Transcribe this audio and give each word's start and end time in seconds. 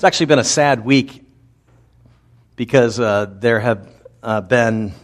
It's 0.00 0.04
actually 0.06 0.26
been 0.26 0.38
a 0.38 0.44
sad 0.44 0.82
week 0.82 1.22
because 2.56 2.98
uh, 2.98 3.26
there 3.38 3.60
have 3.60 3.86
uh, 4.22 4.40
been 4.40 4.94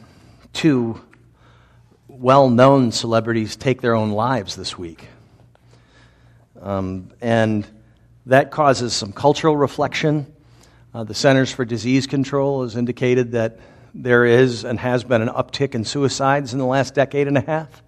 two 0.54 0.98
well 2.08 2.48
known 2.48 2.92
celebrities 2.92 3.56
take 3.56 3.82
their 3.82 3.94
own 3.94 4.12
lives 4.12 4.56
this 4.56 4.78
week. 4.78 5.06
Um, 6.62 7.10
and 7.20 7.66
that 8.24 8.50
causes 8.50 8.94
some 8.94 9.12
cultural 9.12 9.54
reflection. 9.54 10.32
Uh, 10.94 11.04
the 11.04 11.12
Centers 11.12 11.52
for 11.52 11.66
Disease 11.66 12.06
Control 12.06 12.62
has 12.62 12.74
indicated 12.74 13.32
that 13.32 13.58
there 13.92 14.24
is 14.24 14.64
and 14.64 14.80
has 14.80 15.04
been 15.04 15.20
an 15.20 15.28
uptick 15.28 15.74
in 15.74 15.84
suicides 15.84 16.54
in 16.54 16.58
the 16.58 16.64
last 16.64 16.94
decade 16.94 17.28
and 17.28 17.36
a 17.36 17.42
half. 17.42 17.82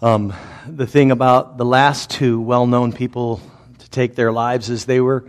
Um, 0.00 0.32
the 0.66 0.86
thing 0.86 1.10
about 1.10 1.58
the 1.58 1.66
last 1.66 2.08
two 2.08 2.40
well 2.40 2.66
known 2.66 2.94
people 2.94 3.42
to 3.86 3.90
take 3.90 4.16
their 4.16 4.32
lives 4.32 4.68
as 4.68 4.84
they 4.84 5.00
were 5.00 5.24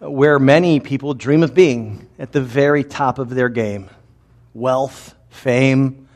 where 0.00 0.38
many 0.38 0.80
people 0.80 1.14
dream 1.14 1.42
of 1.42 1.54
being 1.54 2.06
at 2.18 2.32
the 2.32 2.40
very 2.40 2.84
top 2.84 3.18
of 3.18 3.30
their 3.30 3.48
game 3.48 3.88
wealth, 4.52 5.14
fame. 5.30 6.08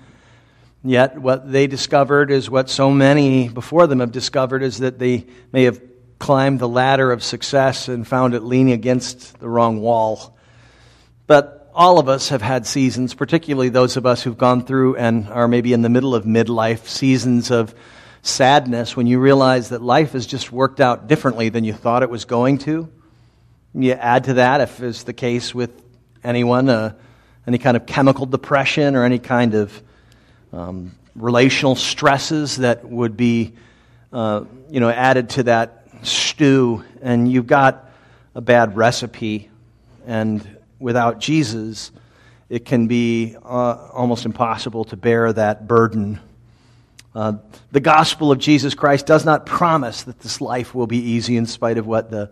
Yet, 0.84 1.18
what 1.18 1.50
they 1.50 1.66
discovered 1.66 2.30
is 2.30 2.48
what 2.48 2.70
so 2.70 2.90
many 2.90 3.48
before 3.48 3.88
them 3.88 3.98
have 3.98 4.12
discovered 4.12 4.62
is 4.62 4.78
that 4.78 4.98
they 4.98 5.26
may 5.50 5.64
have 5.64 5.82
climbed 6.20 6.60
the 6.60 6.68
ladder 6.68 7.10
of 7.10 7.24
success 7.24 7.88
and 7.88 8.06
found 8.06 8.34
it 8.34 8.44
leaning 8.44 8.72
against 8.72 9.40
the 9.40 9.48
wrong 9.48 9.80
wall. 9.80 10.36
But 11.26 11.70
all 11.74 11.98
of 11.98 12.08
us 12.08 12.28
have 12.28 12.42
had 12.42 12.64
seasons, 12.64 13.14
particularly 13.14 13.70
those 13.70 13.96
of 13.96 14.06
us 14.06 14.22
who've 14.22 14.38
gone 14.38 14.64
through 14.64 14.96
and 14.96 15.28
are 15.28 15.48
maybe 15.48 15.72
in 15.72 15.82
the 15.82 15.88
middle 15.88 16.14
of 16.14 16.24
midlife, 16.24 16.86
seasons 16.86 17.50
of 17.50 17.74
sadness 18.22 18.96
when 18.96 19.06
you 19.06 19.18
realize 19.18 19.70
that 19.70 19.82
life 19.82 20.12
has 20.12 20.26
just 20.26 20.52
worked 20.52 20.80
out 20.80 21.06
differently 21.06 21.48
than 21.48 21.64
you 21.64 21.72
thought 21.72 22.02
it 22.02 22.10
was 22.10 22.24
going 22.24 22.58
to. 22.58 22.88
You 23.74 23.92
add 23.92 24.24
to 24.24 24.34
that, 24.34 24.60
if 24.60 24.80
it's 24.80 25.04
the 25.04 25.12
case 25.12 25.54
with 25.54 25.70
anyone, 26.24 26.68
uh, 26.68 26.94
any 27.46 27.58
kind 27.58 27.76
of 27.76 27.86
chemical 27.86 28.26
depression 28.26 28.96
or 28.96 29.04
any 29.04 29.18
kind 29.18 29.54
of 29.54 29.82
um, 30.52 30.92
relational 31.14 31.74
stresses 31.74 32.56
that 32.56 32.88
would 32.88 33.16
be, 33.16 33.52
uh, 34.12 34.44
you 34.70 34.80
know, 34.80 34.90
added 34.90 35.30
to 35.30 35.42
that 35.44 35.84
stew, 36.02 36.84
and 37.02 37.30
you've 37.30 37.46
got 37.46 37.90
a 38.34 38.40
bad 38.40 38.76
recipe. 38.76 39.50
And 40.06 40.46
without 40.78 41.18
Jesus, 41.18 41.90
it 42.48 42.64
can 42.64 42.86
be 42.86 43.36
uh, 43.44 43.88
almost 43.92 44.24
impossible 44.24 44.84
to 44.86 44.96
bear 44.96 45.32
that 45.32 45.68
burden. 45.68 46.20
Uh, 47.18 47.32
the 47.72 47.80
gospel 47.80 48.30
of 48.30 48.38
Jesus 48.38 48.74
Christ 48.74 49.04
does 49.04 49.24
not 49.24 49.44
promise 49.44 50.04
that 50.04 50.20
this 50.20 50.40
life 50.40 50.72
will 50.72 50.86
be 50.86 50.98
easy 50.98 51.36
in 51.36 51.46
spite 51.46 51.76
of 51.76 51.84
what 51.84 52.12
the 52.12 52.30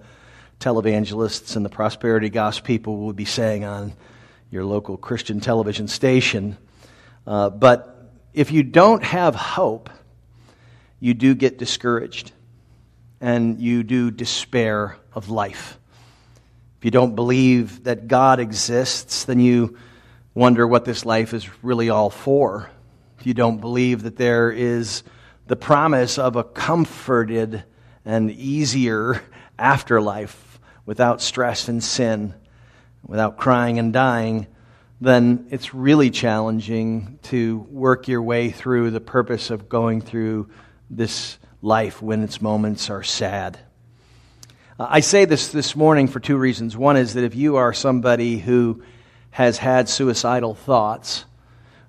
televangelists 0.61 1.57
and 1.57 1.65
the 1.65 1.69
prosperity 1.69 2.31
gospel 2.31 2.65
people 2.65 2.99
will 2.99 3.13
be 3.13 3.25
saying 3.25 3.65
on 3.65 3.95
your 4.49 4.65
local 4.65 4.97
Christian 4.97 5.41
television 5.41 5.89
station. 5.89 6.57
Uh, 7.27 7.51
but 7.51 8.13
if 8.33 8.53
you 8.53 8.63
don't 8.63 9.03
have 9.03 9.35
hope, 9.35 9.91
you 11.01 11.15
do 11.15 11.35
get 11.35 11.59
discouraged 11.59 12.31
and 13.21 13.61
you 13.61 13.83
do 13.83 14.13
despair 14.13 14.99
of 15.13 15.31
life. 15.31 15.81
If 16.79 16.85
you 16.85 16.93
don't 16.93 17.17
believe 17.17 17.83
that 17.83 18.07
God 18.07 18.39
exists, 18.39 19.25
then 19.25 19.41
you 19.41 19.79
wonder 20.33 20.65
what 20.65 20.85
this 20.85 21.05
life 21.05 21.35
is 21.35 21.65
really 21.65 21.91
all 21.91 22.09
for. 22.09 22.71
If 23.19 23.27
you 23.27 23.35
don't 23.35 23.61
believe 23.61 24.03
that 24.03 24.17
there 24.17 24.51
is 24.51 25.03
the 25.47 25.57
promise 25.57 26.19
of 26.19 26.37
a 26.37 26.45
comforted 26.45 27.65
and 28.05 28.31
easier 28.31 29.23
afterlife 29.59 30.61
without 30.85 31.23
stress 31.23 31.69
and 31.69 31.83
sin, 31.83 32.35
without 33.07 33.37
crying 33.37 33.79
and 33.79 33.93
dying, 33.93 34.47
then 35.01 35.47
it's 35.51 35.75
really 35.75 36.11
challenging 36.11 37.19
to 37.23 37.67
work 37.71 38.09
your 38.09 38.23
way 38.23 38.51
through 38.51 38.91
the 38.91 39.01
purpose 39.01 39.51
of 39.51 39.69
going 39.69 40.01
through 40.01 40.49
this 40.89 41.39
life 41.63 42.01
when 42.01 42.23
its 42.23 42.41
moments 42.41 42.91
are 42.91 43.03
sad. 43.03 43.59
I 44.79 45.01
say 45.01 45.25
this 45.25 45.49
this 45.49 45.75
morning 45.75 46.07
for 46.07 46.21
two 46.21 46.37
reasons. 46.37 46.77
One 46.77 46.97
is 46.97 47.15
that 47.15 47.25
if 47.25 47.35
you 47.35 47.57
are 47.57 47.73
somebody 47.73 48.39
who 48.39 48.83
has 49.31 49.59
had 49.59 49.89
suicidal 49.89 50.55
thoughts, 50.55 51.25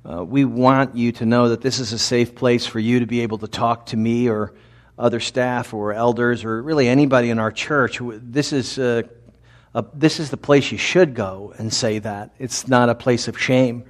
uh, 0.09 0.23
we 0.23 0.45
want 0.45 0.95
you 0.95 1.11
to 1.11 1.25
know 1.25 1.49
that 1.49 1.61
this 1.61 1.79
is 1.79 1.91
a 1.91 1.99
safe 1.99 2.33
place 2.33 2.65
for 2.65 2.79
you 2.79 3.01
to 3.01 3.05
be 3.05 3.21
able 3.21 3.39
to 3.39 3.47
talk 3.47 3.87
to 3.87 3.97
me 3.97 4.29
or 4.29 4.53
other 4.97 5.19
staff 5.19 5.73
or 5.73 5.91
elders 5.91 6.45
or 6.45 6.61
really 6.61 6.87
anybody 6.87 7.29
in 7.29 7.39
our 7.39 7.51
church, 7.51 7.99
this 8.01 8.53
is, 8.53 8.77
a, 8.77 9.03
a, 9.73 9.85
this 9.93 10.19
is 10.19 10.29
the 10.29 10.37
place 10.37 10.71
you 10.71 10.77
should 10.77 11.13
go 11.13 11.53
and 11.57 11.73
say 11.73 11.99
that. 11.99 12.33
It's 12.39 12.67
not 12.67 12.89
a 12.89 12.95
place 12.95 13.27
of 13.27 13.37
shame. 13.37 13.83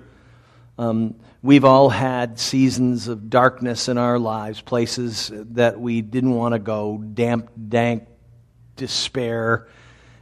Um, 0.80 1.16
we've 1.44 1.66
all 1.66 1.90
had 1.90 2.40
seasons 2.40 3.08
of 3.08 3.30
darkness 3.30 3.88
in 3.88 4.00
our 4.00 4.18
lives, 4.18 4.60
places 4.60 5.32
that 5.34 5.80
we 5.80 6.02
didn't 6.02 6.34
want 6.34 6.54
to 6.54 6.60
go, 6.60 6.98
damp, 6.98 7.52
dank 7.70 8.08
despair. 8.76 9.68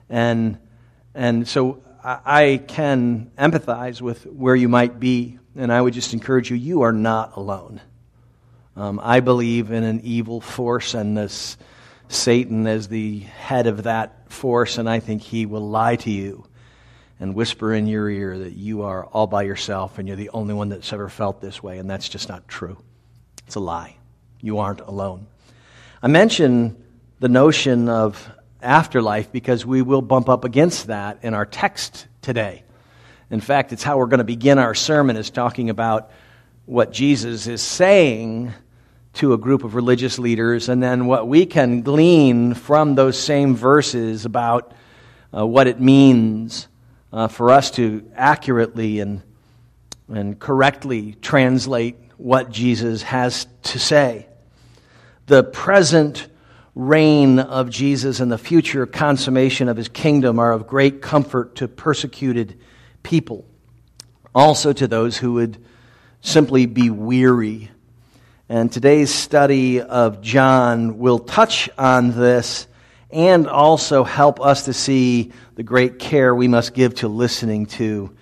And, 0.09 0.59
and 1.13 1.47
so 1.47 1.81
I, 2.03 2.19
I 2.25 2.57
can 2.57 3.31
empathize 3.37 4.01
with 4.01 4.25
where 4.25 4.55
you 4.55 4.67
might 4.67 4.99
be. 4.99 5.39
And 5.55 5.71
I 5.71 5.81
would 5.81 5.93
just 5.93 6.13
encourage 6.13 6.51
you, 6.51 6.57
you 6.57 6.81
are 6.81 6.91
not 6.91 7.37
alone. 7.37 7.81
Um, 8.75 8.99
I 9.01 9.21
believe 9.21 9.71
in 9.71 9.83
an 9.83 10.01
evil 10.03 10.41
force 10.41 10.93
and 10.93 11.17
this 11.17 11.57
Satan 12.09 12.67
as 12.67 12.87
the 12.87 13.19
head 13.19 13.67
of 13.67 13.83
that 13.83 14.31
force, 14.31 14.77
and 14.77 14.89
I 14.89 14.99
think 14.99 15.21
he 15.21 15.45
will 15.45 15.67
lie 15.67 15.95
to 15.97 16.11
you 16.11 16.45
and 17.19 17.33
whisper 17.33 17.73
in 17.73 17.87
your 17.87 18.09
ear 18.09 18.37
that 18.37 18.53
you 18.53 18.83
are 18.83 19.05
all 19.05 19.27
by 19.27 19.43
yourself 19.43 19.97
and 19.97 20.07
you're 20.07 20.17
the 20.17 20.29
only 20.29 20.53
one 20.53 20.69
that's 20.69 20.91
ever 20.91 21.07
felt 21.07 21.39
this 21.41 21.63
way, 21.63 21.79
and 21.79 21.89
that's 21.89 22.09
just 22.09 22.27
not 22.27 22.47
true. 22.47 22.77
It's 23.47 23.55
a 23.55 23.59
lie. 23.59 23.95
You 24.41 24.59
aren't 24.59 24.81
alone. 24.81 25.27
I 26.03 26.07
mention 26.07 26.83
the 27.19 27.29
notion 27.29 27.87
of 27.87 28.29
afterlife 28.61 29.31
because 29.31 29.65
we 29.65 29.81
will 29.81 30.01
bump 30.01 30.27
up 30.27 30.43
against 30.43 30.87
that 30.87 31.19
in 31.23 31.33
our 31.33 31.45
text 31.45 32.07
today. 32.21 32.64
In 33.31 33.41
fact, 33.41 33.73
it's 33.73 33.81
how 33.81 33.97
we're 33.97 34.05
going 34.05 34.19
to 34.19 34.23
begin 34.23 34.59
our 34.59 34.75
sermon 34.75 35.17
is 35.17 35.31
talking 35.31 35.71
about 35.71 36.11
what 36.65 36.91
Jesus 36.91 37.47
is 37.47 37.61
saying 37.61 38.53
to 39.13 39.33
a 39.33 39.37
group 39.37 39.63
of 39.63 39.73
religious 39.73 40.19
leaders, 40.19 40.69
and 40.69 40.83
then 40.83 41.07
what 41.07 41.27
we 41.27 41.45
can 41.45 41.81
glean 41.81 42.53
from 42.53 42.95
those 42.95 43.17
same 43.17 43.55
verses 43.55 44.25
about 44.25 44.73
uh, 45.35 45.45
what 45.45 45.67
it 45.67 45.79
means 45.79 46.67
uh, 47.13 47.27
for 47.27 47.49
us 47.49 47.71
to 47.71 48.05
accurately 48.13 48.99
and, 48.99 49.21
and 50.09 50.37
correctly 50.37 51.15
translate 51.21 51.95
what 52.17 52.51
Jesus 52.51 53.01
has 53.03 53.47
to 53.63 53.79
say. 53.79 54.27
The 55.27 55.43
present 55.43 56.27
reign 56.75 57.39
of 57.39 57.69
Jesus 57.69 58.19
and 58.19 58.31
the 58.31 58.37
future 58.37 58.85
consummation 58.85 59.69
of 59.69 59.77
his 59.77 59.87
kingdom 59.87 60.39
are 60.39 60.51
of 60.51 60.67
great 60.67 61.01
comfort 61.01 61.55
to 61.55 61.67
persecuted 61.67 62.59
people, 63.05 63.45
also 64.33 64.73
to 64.73 64.87
those 64.87 65.17
who 65.17 65.33
would 65.33 65.57
simply 66.21 66.65
be 66.65 66.89
weary 66.89 67.69
and 68.47 68.71
today's 68.71 69.11
study 69.11 69.81
of 69.81 70.21
John 70.21 70.99
will 70.99 71.17
touch 71.17 71.67
on 71.79 72.11
this 72.11 72.67
and 73.09 73.47
also 73.47 74.03
help 74.03 74.39
us 74.39 74.65
to 74.65 74.73
see 74.73 75.31
the 75.55 75.63
great 75.63 75.97
care 75.97 76.35
we 76.35 76.47
must 76.47 76.75
give 76.75 76.93
to 76.95 77.07
listening 77.07 77.65
to 77.65 78.15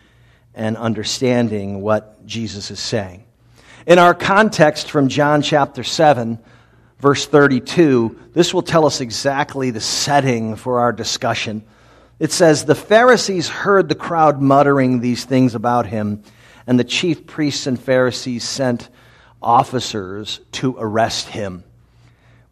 and 0.56 0.78
understanding 0.78 1.82
what 1.82 2.26
Jesus 2.26 2.72
is 2.72 2.80
saying. 2.80 3.26
In 3.86 4.00
our 4.00 4.14
context 4.14 4.90
from 4.90 5.10
John 5.10 5.42
chapter 5.42 5.84
7, 5.84 6.40
verse 7.00 7.26
32, 7.26 8.18
this 8.32 8.54
will 8.54 8.62
tell 8.62 8.86
us 8.86 9.02
exactly 9.02 9.72
the 9.72 9.82
setting 9.82 10.56
for 10.56 10.80
our 10.80 10.94
discussion. 10.94 11.66
It 12.20 12.32
says, 12.32 12.66
The 12.66 12.76
Pharisees 12.76 13.50
heard 13.50 13.90
the 13.90 13.96
crowd 13.96 14.42
muttering 14.42 15.00
these 15.00 15.26
things 15.26 15.56
about 15.56 15.88
him, 15.88 16.24
and 16.68 16.80
the 16.80 16.84
chief 16.84 17.26
priests 17.26 17.68
and 17.68 17.80
Pharisees 17.80 18.44
sent 18.44 18.90
officers 19.42 20.40
to 20.54 20.76
arrest 20.78 21.28
him. 21.28 21.64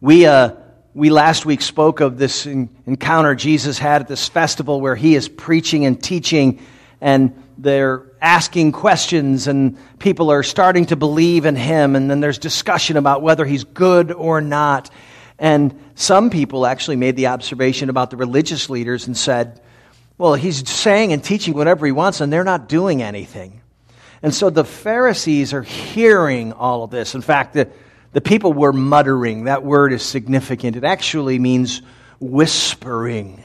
We, 0.00 0.26
uh, 0.26 0.52
we 0.94 1.10
last 1.10 1.46
week 1.46 1.62
spoke 1.62 2.00
of 2.00 2.18
this 2.18 2.44
encounter 2.44 3.34
Jesus 3.34 3.78
had 3.78 4.02
at 4.02 4.08
this 4.08 4.28
festival 4.28 4.80
where 4.80 4.96
he 4.96 5.14
is 5.14 5.28
preaching 5.28 5.86
and 5.86 6.02
teaching, 6.02 6.60
and 7.00 7.40
they're 7.56 8.02
asking 8.20 8.72
questions, 8.72 9.46
and 9.46 9.78
people 9.98 10.30
are 10.30 10.42
starting 10.42 10.86
to 10.86 10.96
believe 10.96 11.46
in 11.46 11.56
him, 11.56 11.96
and 11.96 12.10
then 12.10 12.20
there's 12.20 12.38
discussion 12.38 12.96
about 12.96 13.22
whether 13.22 13.44
he's 13.44 13.64
good 13.64 14.12
or 14.12 14.40
not. 14.40 14.90
And 15.38 15.78
some 15.94 16.30
people 16.30 16.66
actually 16.66 16.96
made 16.96 17.16
the 17.16 17.28
observation 17.28 17.88
about 17.90 18.10
the 18.10 18.16
religious 18.16 18.70
leaders 18.70 19.06
and 19.06 19.16
said, 19.16 19.60
well, 20.18 20.34
he's 20.34 20.68
saying 20.68 21.12
and 21.12 21.24
teaching 21.24 21.54
whatever 21.54 21.84
he 21.86 21.92
wants, 21.92 22.20
and 22.20 22.32
they're 22.32 22.44
not 22.44 22.68
doing 22.68 23.02
anything. 23.02 23.60
And 24.22 24.32
so 24.32 24.50
the 24.50 24.64
Pharisees 24.64 25.52
are 25.52 25.62
hearing 25.62 26.52
all 26.52 26.84
of 26.84 26.90
this. 26.90 27.14
In 27.14 27.22
fact, 27.22 27.54
the, 27.54 27.68
the 28.12 28.20
people 28.20 28.52
were 28.52 28.72
muttering. 28.72 29.44
That 29.44 29.64
word 29.64 29.92
is 29.92 30.02
significant. 30.02 30.76
It 30.76 30.84
actually 30.84 31.38
means 31.40 31.82
whispering. 32.20 33.42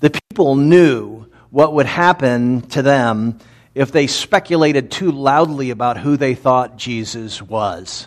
The 0.00 0.10
people 0.10 0.54
knew 0.54 1.26
what 1.50 1.72
would 1.74 1.86
happen 1.86 2.60
to 2.68 2.82
them 2.82 3.40
if 3.74 3.90
they 3.90 4.06
speculated 4.06 4.90
too 4.92 5.10
loudly 5.10 5.70
about 5.70 5.98
who 5.98 6.16
they 6.16 6.34
thought 6.34 6.76
Jesus 6.76 7.42
was. 7.42 8.06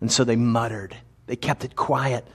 And 0.00 0.12
so 0.12 0.22
they 0.22 0.36
muttered, 0.36 0.96
they 1.26 1.36
kept 1.36 1.64
it 1.64 1.74
quiet. 1.76 2.26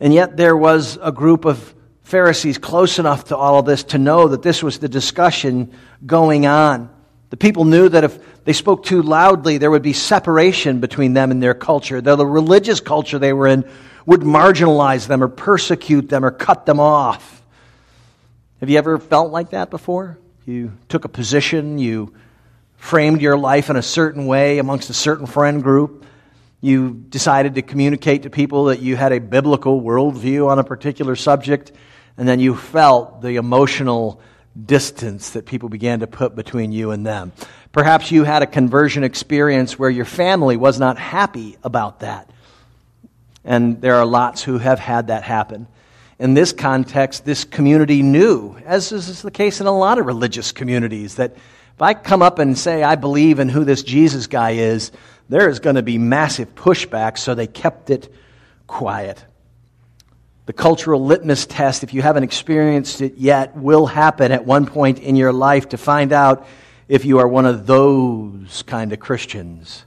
And 0.00 0.14
yet 0.14 0.36
there 0.36 0.56
was 0.56 0.98
a 1.02 1.12
group 1.12 1.44
of 1.44 1.74
Pharisees 2.02 2.58
close 2.58 2.98
enough 2.98 3.26
to 3.26 3.36
all 3.36 3.58
of 3.58 3.66
this 3.66 3.84
to 3.84 3.98
know 3.98 4.28
that 4.28 4.42
this 4.42 4.62
was 4.62 4.78
the 4.78 4.88
discussion 4.88 5.72
going 6.06 6.46
on. 6.46 6.90
The 7.30 7.36
people 7.36 7.64
knew 7.64 7.88
that 7.88 8.04
if 8.04 8.44
they 8.44 8.54
spoke 8.54 8.84
too 8.84 9.02
loudly, 9.02 9.58
there 9.58 9.70
would 9.70 9.82
be 9.82 9.92
separation 9.92 10.80
between 10.80 11.12
them 11.12 11.30
and 11.30 11.42
their 11.42 11.52
culture. 11.52 12.00
The 12.00 12.24
religious 12.24 12.80
culture 12.80 13.18
they 13.18 13.34
were 13.34 13.46
in 13.46 13.68
would 14.06 14.22
marginalize 14.22 15.06
them 15.06 15.22
or 15.22 15.28
persecute 15.28 16.08
them 16.08 16.24
or 16.24 16.30
cut 16.30 16.64
them 16.64 16.80
off. 16.80 17.42
Have 18.60 18.70
you 18.70 18.78
ever 18.78 18.98
felt 18.98 19.30
like 19.30 19.50
that 19.50 19.68
before? 19.68 20.18
You 20.46 20.72
took 20.88 21.04
a 21.04 21.08
position, 21.08 21.78
you 21.78 22.14
framed 22.78 23.20
your 23.20 23.36
life 23.36 23.68
in 23.68 23.76
a 23.76 23.82
certain 23.82 24.26
way 24.26 24.58
amongst 24.58 24.88
a 24.88 24.94
certain 24.94 25.26
friend 25.26 25.62
group. 25.62 26.06
You 26.60 26.90
decided 27.08 27.54
to 27.54 27.62
communicate 27.62 28.24
to 28.24 28.30
people 28.30 28.66
that 28.66 28.80
you 28.80 28.96
had 28.96 29.12
a 29.12 29.20
biblical 29.20 29.80
worldview 29.80 30.48
on 30.48 30.58
a 30.58 30.64
particular 30.64 31.14
subject, 31.14 31.72
and 32.16 32.26
then 32.26 32.40
you 32.40 32.56
felt 32.56 33.22
the 33.22 33.36
emotional 33.36 34.20
distance 34.66 35.30
that 35.30 35.46
people 35.46 35.68
began 35.68 36.00
to 36.00 36.08
put 36.08 36.34
between 36.34 36.72
you 36.72 36.90
and 36.90 37.06
them. 37.06 37.32
Perhaps 37.70 38.10
you 38.10 38.24
had 38.24 38.42
a 38.42 38.46
conversion 38.46 39.04
experience 39.04 39.78
where 39.78 39.90
your 39.90 40.04
family 40.04 40.56
was 40.56 40.80
not 40.80 40.98
happy 40.98 41.56
about 41.62 42.00
that. 42.00 42.28
And 43.44 43.80
there 43.80 43.94
are 43.94 44.06
lots 44.06 44.42
who 44.42 44.58
have 44.58 44.80
had 44.80 45.06
that 45.08 45.22
happen. 45.22 45.68
In 46.18 46.34
this 46.34 46.52
context, 46.52 47.24
this 47.24 47.44
community 47.44 48.02
knew, 48.02 48.56
as 48.64 48.90
is 48.90 49.22
the 49.22 49.30
case 49.30 49.60
in 49.60 49.68
a 49.68 49.78
lot 49.78 49.98
of 49.98 50.06
religious 50.06 50.50
communities, 50.50 51.14
that 51.14 51.36
if 51.36 51.82
I 51.82 51.94
come 51.94 52.22
up 52.22 52.40
and 52.40 52.58
say 52.58 52.82
I 52.82 52.96
believe 52.96 53.38
in 53.38 53.48
who 53.48 53.62
this 53.62 53.84
Jesus 53.84 54.26
guy 54.26 54.52
is, 54.52 54.90
there 55.28 55.48
is 55.48 55.60
going 55.60 55.76
to 55.76 55.82
be 55.82 55.98
massive 55.98 56.54
pushback, 56.54 57.18
so 57.18 57.34
they 57.34 57.46
kept 57.46 57.90
it 57.90 58.12
quiet. 58.66 59.24
The 60.46 60.52
cultural 60.54 61.04
litmus 61.04 61.44
test, 61.44 61.82
if 61.82 61.92
you 61.92 62.00
haven't 62.00 62.22
experienced 62.22 63.02
it 63.02 63.16
yet, 63.18 63.54
will 63.54 63.86
happen 63.86 64.32
at 64.32 64.46
one 64.46 64.66
point 64.66 64.98
in 64.98 65.16
your 65.16 65.32
life 65.32 65.68
to 65.70 65.76
find 65.76 66.12
out 66.12 66.46
if 66.88 67.04
you 67.04 67.18
are 67.18 67.28
one 67.28 67.44
of 67.44 67.66
those 67.66 68.62
kind 68.62 68.92
of 68.94 68.98
Christians 68.98 69.84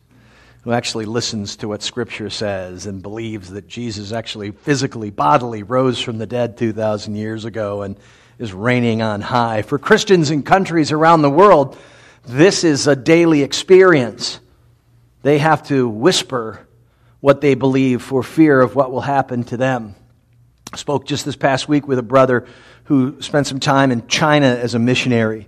who 0.61 0.71
actually 0.71 1.05
listens 1.05 1.55
to 1.55 1.67
what 1.67 1.81
Scripture 1.81 2.29
says 2.29 2.85
and 2.85 3.01
believes 3.01 3.49
that 3.49 3.67
Jesus 3.67 4.11
actually 4.11 4.51
physically, 4.51 5.09
bodily 5.09 5.63
rose 5.63 5.99
from 5.99 6.19
the 6.19 6.27
dead 6.27 6.57
2,000 6.57 7.15
years 7.15 7.45
ago 7.45 7.81
and 7.81 7.97
is 8.37 8.53
reigning 8.53 9.01
on 9.01 9.21
high. 9.21 9.63
For 9.63 9.79
Christians 9.79 10.29
in 10.29 10.43
countries 10.43 10.91
around 10.91 11.23
the 11.23 11.29
world, 11.31 11.75
this 12.25 12.63
is 12.63 12.85
a 12.85 12.95
daily 12.95 13.41
experience. 13.41 14.39
They 15.23 15.37
have 15.37 15.63
to 15.67 15.87
whisper 15.87 16.67
what 17.19 17.41
they 17.41 17.53
believe 17.53 18.01
for 18.01 18.23
fear 18.23 18.59
of 18.59 18.75
what 18.75 18.91
will 18.91 19.01
happen 19.01 19.43
to 19.45 19.57
them. 19.57 19.95
I 20.73 20.77
spoke 20.77 21.05
just 21.05 21.25
this 21.25 21.35
past 21.35 21.67
week 21.67 21.87
with 21.87 21.99
a 21.99 22.03
brother 22.03 22.47
who 22.85 23.21
spent 23.21 23.47
some 23.47 23.59
time 23.59 23.91
in 23.91 24.07
China 24.07 24.47
as 24.47 24.73
a 24.73 24.79
missionary. 24.79 25.47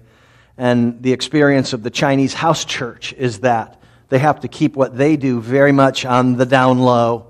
And 0.57 1.01
the 1.01 1.13
experience 1.13 1.73
of 1.73 1.81
the 1.81 1.89
Chinese 1.89 2.33
house 2.33 2.65
church 2.65 3.13
is 3.13 3.39
that 3.39 3.81
they 4.09 4.19
have 4.19 4.41
to 4.41 4.47
keep 4.47 4.75
what 4.75 4.95
they 4.95 5.17
do 5.17 5.41
very 5.41 5.71
much 5.71 6.05
on 6.05 6.37
the 6.37 6.45
down 6.45 6.79
low. 6.79 7.27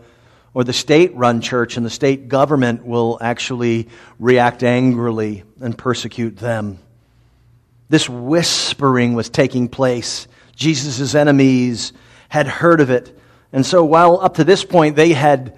Or 0.53 0.63
the 0.63 0.73
state 0.73 1.15
run 1.15 1.41
church 1.41 1.77
and 1.77 1.85
the 1.85 1.89
state 1.89 2.27
government 2.27 2.85
will 2.85 3.17
actually 3.21 3.87
react 4.19 4.63
angrily 4.63 5.43
and 5.61 5.77
persecute 5.77 6.37
them. 6.37 6.79
This 7.89 8.09
whispering 8.09 9.13
was 9.13 9.29
taking 9.29 9.67
place. 9.67 10.27
Jesus' 10.55 11.15
enemies 11.15 11.93
had 12.33 12.47
heard 12.47 12.81
of 12.81 12.89
it. 12.89 13.15
And 13.51 13.63
so, 13.63 13.85
while 13.85 14.19
up 14.19 14.37
to 14.37 14.43
this 14.43 14.65
point 14.65 14.95
they 14.95 15.13
had 15.13 15.55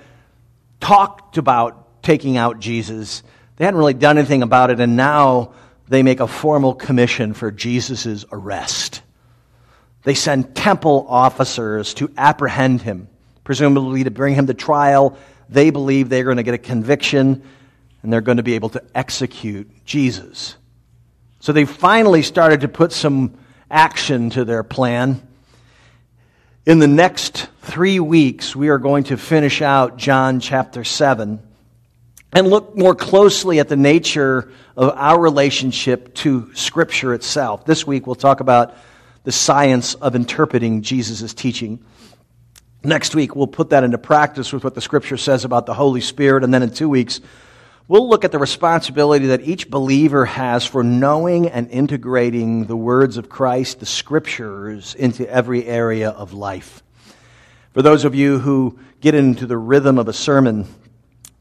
talked 0.81 1.37
about 1.37 2.03
taking 2.03 2.35
out 2.35 2.59
Jesus. 2.59 3.23
They 3.55 3.63
hadn't 3.63 3.77
really 3.77 3.93
done 3.93 4.17
anything 4.17 4.43
about 4.43 4.71
it, 4.71 4.81
and 4.81 4.97
now 4.97 5.53
they 5.87 6.03
make 6.03 6.19
a 6.19 6.27
formal 6.27 6.73
commission 6.73 7.33
for 7.33 7.49
Jesus' 7.49 8.25
arrest. 8.29 9.01
They 10.03 10.15
send 10.15 10.53
temple 10.53 11.05
officers 11.07 11.93
to 11.93 12.11
apprehend 12.17 12.81
him, 12.81 13.07
presumably 13.45 14.03
to 14.03 14.11
bring 14.11 14.35
him 14.35 14.47
to 14.47 14.53
trial. 14.53 15.17
They 15.47 15.69
believe 15.69 16.09
they're 16.09 16.25
going 16.25 16.37
to 16.37 16.43
get 16.43 16.55
a 16.55 16.59
conviction 16.59 17.41
and 18.03 18.11
they're 18.11 18.19
going 18.19 18.37
to 18.37 18.43
be 18.43 18.55
able 18.55 18.69
to 18.69 18.83
execute 18.93 19.85
Jesus. 19.85 20.57
So 21.39 21.53
they 21.53 21.63
finally 21.63 22.21
started 22.21 22.61
to 22.61 22.67
put 22.67 22.91
some 22.91 23.37
action 23.71 24.29
to 24.31 24.43
their 24.43 24.63
plan. 24.63 25.25
In 26.65 26.79
the 26.79 26.87
next 26.87 27.47
three 27.61 27.99
weeks, 27.99 28.55
we 28.55 28.69
are 28.69 28.79
going 28.79 29.03
to 29.05 29.17
finish 29.17 29.61
out 29.61 29.97
John 29.97 30.39
chapter 30.39 30.83
7 30.83 31.39
and 32.33 32.47
look 32.47 32.75
more 32.75 32.95
closely 32.95 33.59
at 33.59 33.69
the 33.69 33.75
nature 33.75 34.51
of 34.75 34.91
our 34.95 35.21
relationship 35.21 36.15
to 36.15 36.51
Scripture 36.55 37.13
itself. 37.13 37.65
This 37.65 37.85
week 37.85 38.07
we'll 38.07 38.15
talk 38.15 38.39
about 38.39 38.75
the 39.25 39.31
science 39.31 39.93
of 39.93 40.15
interpreting 40.15 40.81
Jesus' 40.81 41.35
teaching. 41.35 41.85
Next 42.83 43.13
week 43.13 43.35
we'll 43.35 43.45
put 43.45 43.69
that 43.69 43.83
into 43.83 43.99
practice 43.99 44.51
with 44.51 44.63
what 44.63 44.73
the 44.73 44.81
Scripture 44.81 45.17
says 45.17 45.45
about 45.45 45.67
the 45.67 45.75
Holy 45.75 46.01
Spirit, 46.01 46.43
and 46.43 46.51
then 46.51 46.63
in 46.63 46.71
two 46.71 46.89
weeks 46.89 47.21
we'll 47.87 48.09
look 48.09 48.25
at 48.25 48.31
the 48.31 48.39
responsibility 48.39 49.27
that 49.27 49.41
each 49.41 49.69
believer 49.69 50.25
has 50.25 50.65
for 50.65 50.83
knowing 50.83 51.47
and 51.47 51.69
integrating 51.69 52.65
the 52.65 52.75
words 52.75 53.17
of 53.17 53.29
Christ, 53.29 53.79
the 53.79 53.85
Scriptures, 53.85 54.95
into 54.95 55.29
every 55.29 55.65
area 55.65 56.09
of 56.09 56.33
life. 56.33 56.83
For 57.73 57.81
those 57.81 58.05
of 58.05 58.15
you 58.15 58.39
who 58.39 58.79
get 59.01 59.15
into 59.15 59.45
the 59.45 59.57
rhythm 59.57 59.97
of 59.97 60.07
a 60.07 60.13
sermon, 60.13 60.67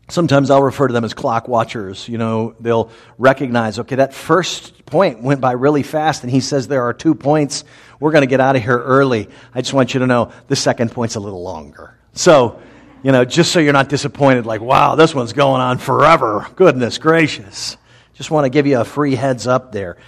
Sometimes 0.08 0.50
I'll 0.50 0.62
refer 0.62 0.86
to 0.86 0.92
them 0.92 1.04
as 1.04 1.14
clock 1.14 1.48
watchers. 1.48 2.08
You 2.08 2.18
know, 2.18 2.54
they'll 2.60 2.90
recognize, 3.16 3.78
okay, 3.78 3.96
that 3.96 4.12
first 4.12 4.84
point 4.84 5.22
went 5.22 5.40
by 5.40 5.52
really 5.52 5.82
fast, 5.82 6.22
and 6.22 6.30
he 6.30 6.40
says 6.40 6.68
there 6.68 6.82
are 6.82 6.92
two 6.92 7.14
points. 7.14 7.64
We're 8.00 8.12
going 8.12 8.22
to 8.22 8.26
get 8.26 8.40
out 8.40 8.54
of 8.54 8.62
here 8.62 8.78
early. 8.78 9.30
I 9.54 9.62
just 9.62 9.72
want 9.72 9.94
you 9.94 10.00
to 10.00 10.06
know 10.06 10.30
the 10.48 10.56
second 10.56 10.92
point's 10.92 11.14
a 11.14 11.20
little 11.20 11.42
longer. 11.42 11.96
So, 12.12 12.60
you 13.04 13.12
know, 13.12 13.26
just 13.26 13.52
so 13.52 13.60
you're 13.60 13.74
not 13.74 13.90
disappointed, 13.90 14.46
like, 14.46 14.62
wow, 14.62 14.94
this 14.94 15.14
one's 15.14 15.34
going 15.34 15.60
on 15.60 15.76
forever. 15.76 16.46
Goodness 16.56 16.96
gracious. 16.96 17.76
Just 18.14 18.30
want 18.30 18.46
to 18.46 18.48
give 18.48 18.66
you 18.66 18.80
a 18.80 18.84
free 18.84 19.14
heads 19.14 19.46
up 19.46 19.72
there. 19.72 19.98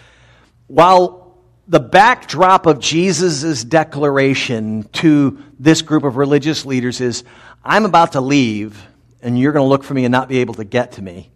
While 0.66 1.36
the 1.68 1.78
backdrop 1.78 2.64
of 2.64 2.80
Jesus' 2.80 3.62
declaration 3.64 4.84
to 4.94 5.38
this 5.58 5.82
group 5.82 6.04
of 6.04 6.16
religious 6.16 6.64
leaders 6.64 7.02
is, 7.02 7.22
I'm 7.62 7.84
about 7.84 8.12
to 8.12 8.22
leave 8.22 8.82
and 9.20 9.38
you're 9.38 9.52
going 9.52 9.64
to 9.64 9.68
look 9.68 9.84
for 9.84 9.92
me 9.92 10.06
and 10.06 10.12
not 10.12 10.30
be 10.30 10.38
able 10.38 10.54
to 10.54 10.64
get 10.64 10.92
to 10.92 11.02
me. 11.02 11.30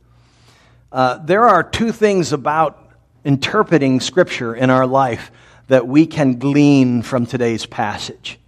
Uh, 0.90 1.18
there 1.18 1.46
are 1.46 1.62
two 1.62 1.92
things 1.92 2.32
about 2.32 2.90
interpreting 3.22 4.00
Scripture 4.00 4.54
in 4.54 4.70
our 4.70 4.86
life 4.86 5.30
that 5.68 5.86
we 5.86 6.06
can 6.06 6.38
glean 6.38 7.02
from 7.02 7.26
today's 7.26 7.66
passage 7.66 8.38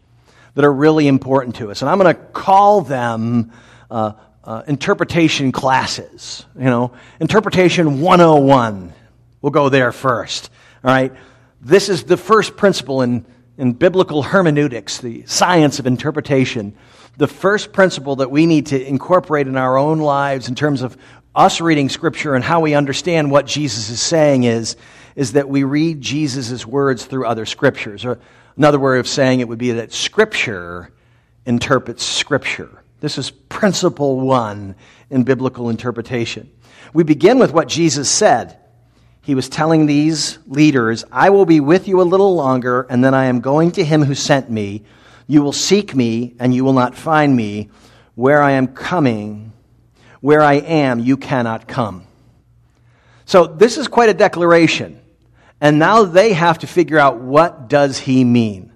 that 0.55 0.65
are 0.65 0.73
really 0.73 1.09
important 1.09 1.57
to 1.57 1.71
us. 1.71 1.83
And 1.83 1.91
I'm 1.91 1.99
going 1.99 2.15
to 2.15 2.21
call 2.21 2.83
them 2.83 3.53
uh, 3.91 4.13
uh, 4.45 4.63
interpretation 4.67 5.53
classes. 5.53 6.45
You 6.57 6.65
know, 6.65 6.93
interpretation 7.21 8.01
101. 8.01 8.93
We'll 9.41 9.51
go 9.51 9.69
there 9.69 9.93
first. 9.93 10.51
All 10.85 10.91
right. 10.91 11.13
This 11.61 11.89
is 11.89 12.05
the 12.05 12.17
first 12.17 12.57
principle 12.57 13.03
in, 13.03 13.25
in 13.57 13.73
biblical 13.73 14.23
hermeneutics, 14.23 14.99
the 14.99 15.25
science 15.27 15.79
of 15.79 15.87
interpretation 15.87 16.77
the 17.17 17.29
first 17.29 17.73
principle 17.73 18.17
that 18.17 18.31
we 18.31 18.47
need 18.47 18.67
to 18.67 18.87
incorporate 18.87 19.47
in 19.47 19.57
our 19.57 19.77
own 19.77 19.99
lives 19.99 20.49
in 20.49 20.55
terms 20.55 20.83
of 20.83 20.97
us 21.35 21.61
reading 21.61 21.89
Scripture 21.89 22.35
and 22.35 22.45
how 22.45 22.61
we 22.61 22.75
understand 22.75 23.31
what 23.31 23.47
Jesus 23.47 23.91
is 23.91 24.01
saying 24.01 24.45
is, 24.45 24.77
is 25.15 25.33
that 25.33 25.49
we 25.49 25.65
read 25.65 26.01
Jesus' 26.01 26.67
words 26.67 27.05
through 27.05 27.27
other 27.27 27.47
Scriptures. 27.47 28.05
Or 28.05 28.19
another 28.57 28.79
way 28.79 28.99
of 28.99 29.09
saying 29.09 29.41
it 29.41 29.49
would 29.49 29.59
be 29.59 29.73
that 29.73 29.93
Scripture 29.93 30.93
interprets 31.47 32.05
Scripture. 32.05 32.83
This 33.01 33.19
is 33.19 33.31
principle 33.31 34.21
one 34.21 34.77
in 35.11 35.25
biblical 35.25 35.69
interpretation. 35.69 36.51
We 36.95 37.03
begin 37.03 37.39
with 37.39 37.53
what 37.53 37.69
Jesus 37.69 38.11
said. 38.11 38.59
He 39.23 39.35
was 39.35 39.49
telling 39.49 39.87
these 39.87 40.39
leaders, 40.47 41.05
I 41.11 41.31
will 41.31 41.47
be 41.47 41.61
with 41.61 41.89
you 41.89 42.01
a 42.01 42.03
little 42.03 42.35
longer, 42.35 42.87
and 42.89 43.05
then 43.05 43.15
I 43.15 43.27
am 43.27 43.41
going 43.41 43.73
to 43.73 43.85
him 43.85 44.03
who 44.03 44.15
sent 44.15 44.51
me. 44.51 44.85
You 45.27 45.43
will 45.43 45.53
seek 45.53 45.95
me, 45.95 46.35
and 46.39 46.55
you 46.55 46.65
will 46.65 46.73
not 46.73 46.95
find 46.95 47.37
me. 47.37 47.71
Where 48.15 48.43
I 48.43 48.53
am 48.53 48.69
coming, 48.69 49.53
where 50.21 50.43
I 50.43 50.55
am, 50.55 51.01
you 51.01 51.17
cannot 51.17 51.67
come. 51.67 52.07
So 53.25 53.47
this 53.47 53.79
is 53.79 53.89
quite 53.89 54.11
a 54.11 54.15
declaration. 54.15 55.02
And 55.63 55.79
now 55.79 56.03
they 56.03 56.33
have 56.33 56.59
to 56.59 56.67
figure 56.67 56.99
out 56.99 57.21
what 57.21 57.69
does 57.69 57.97
he 57.97 58.25
mean. 58.25 58.73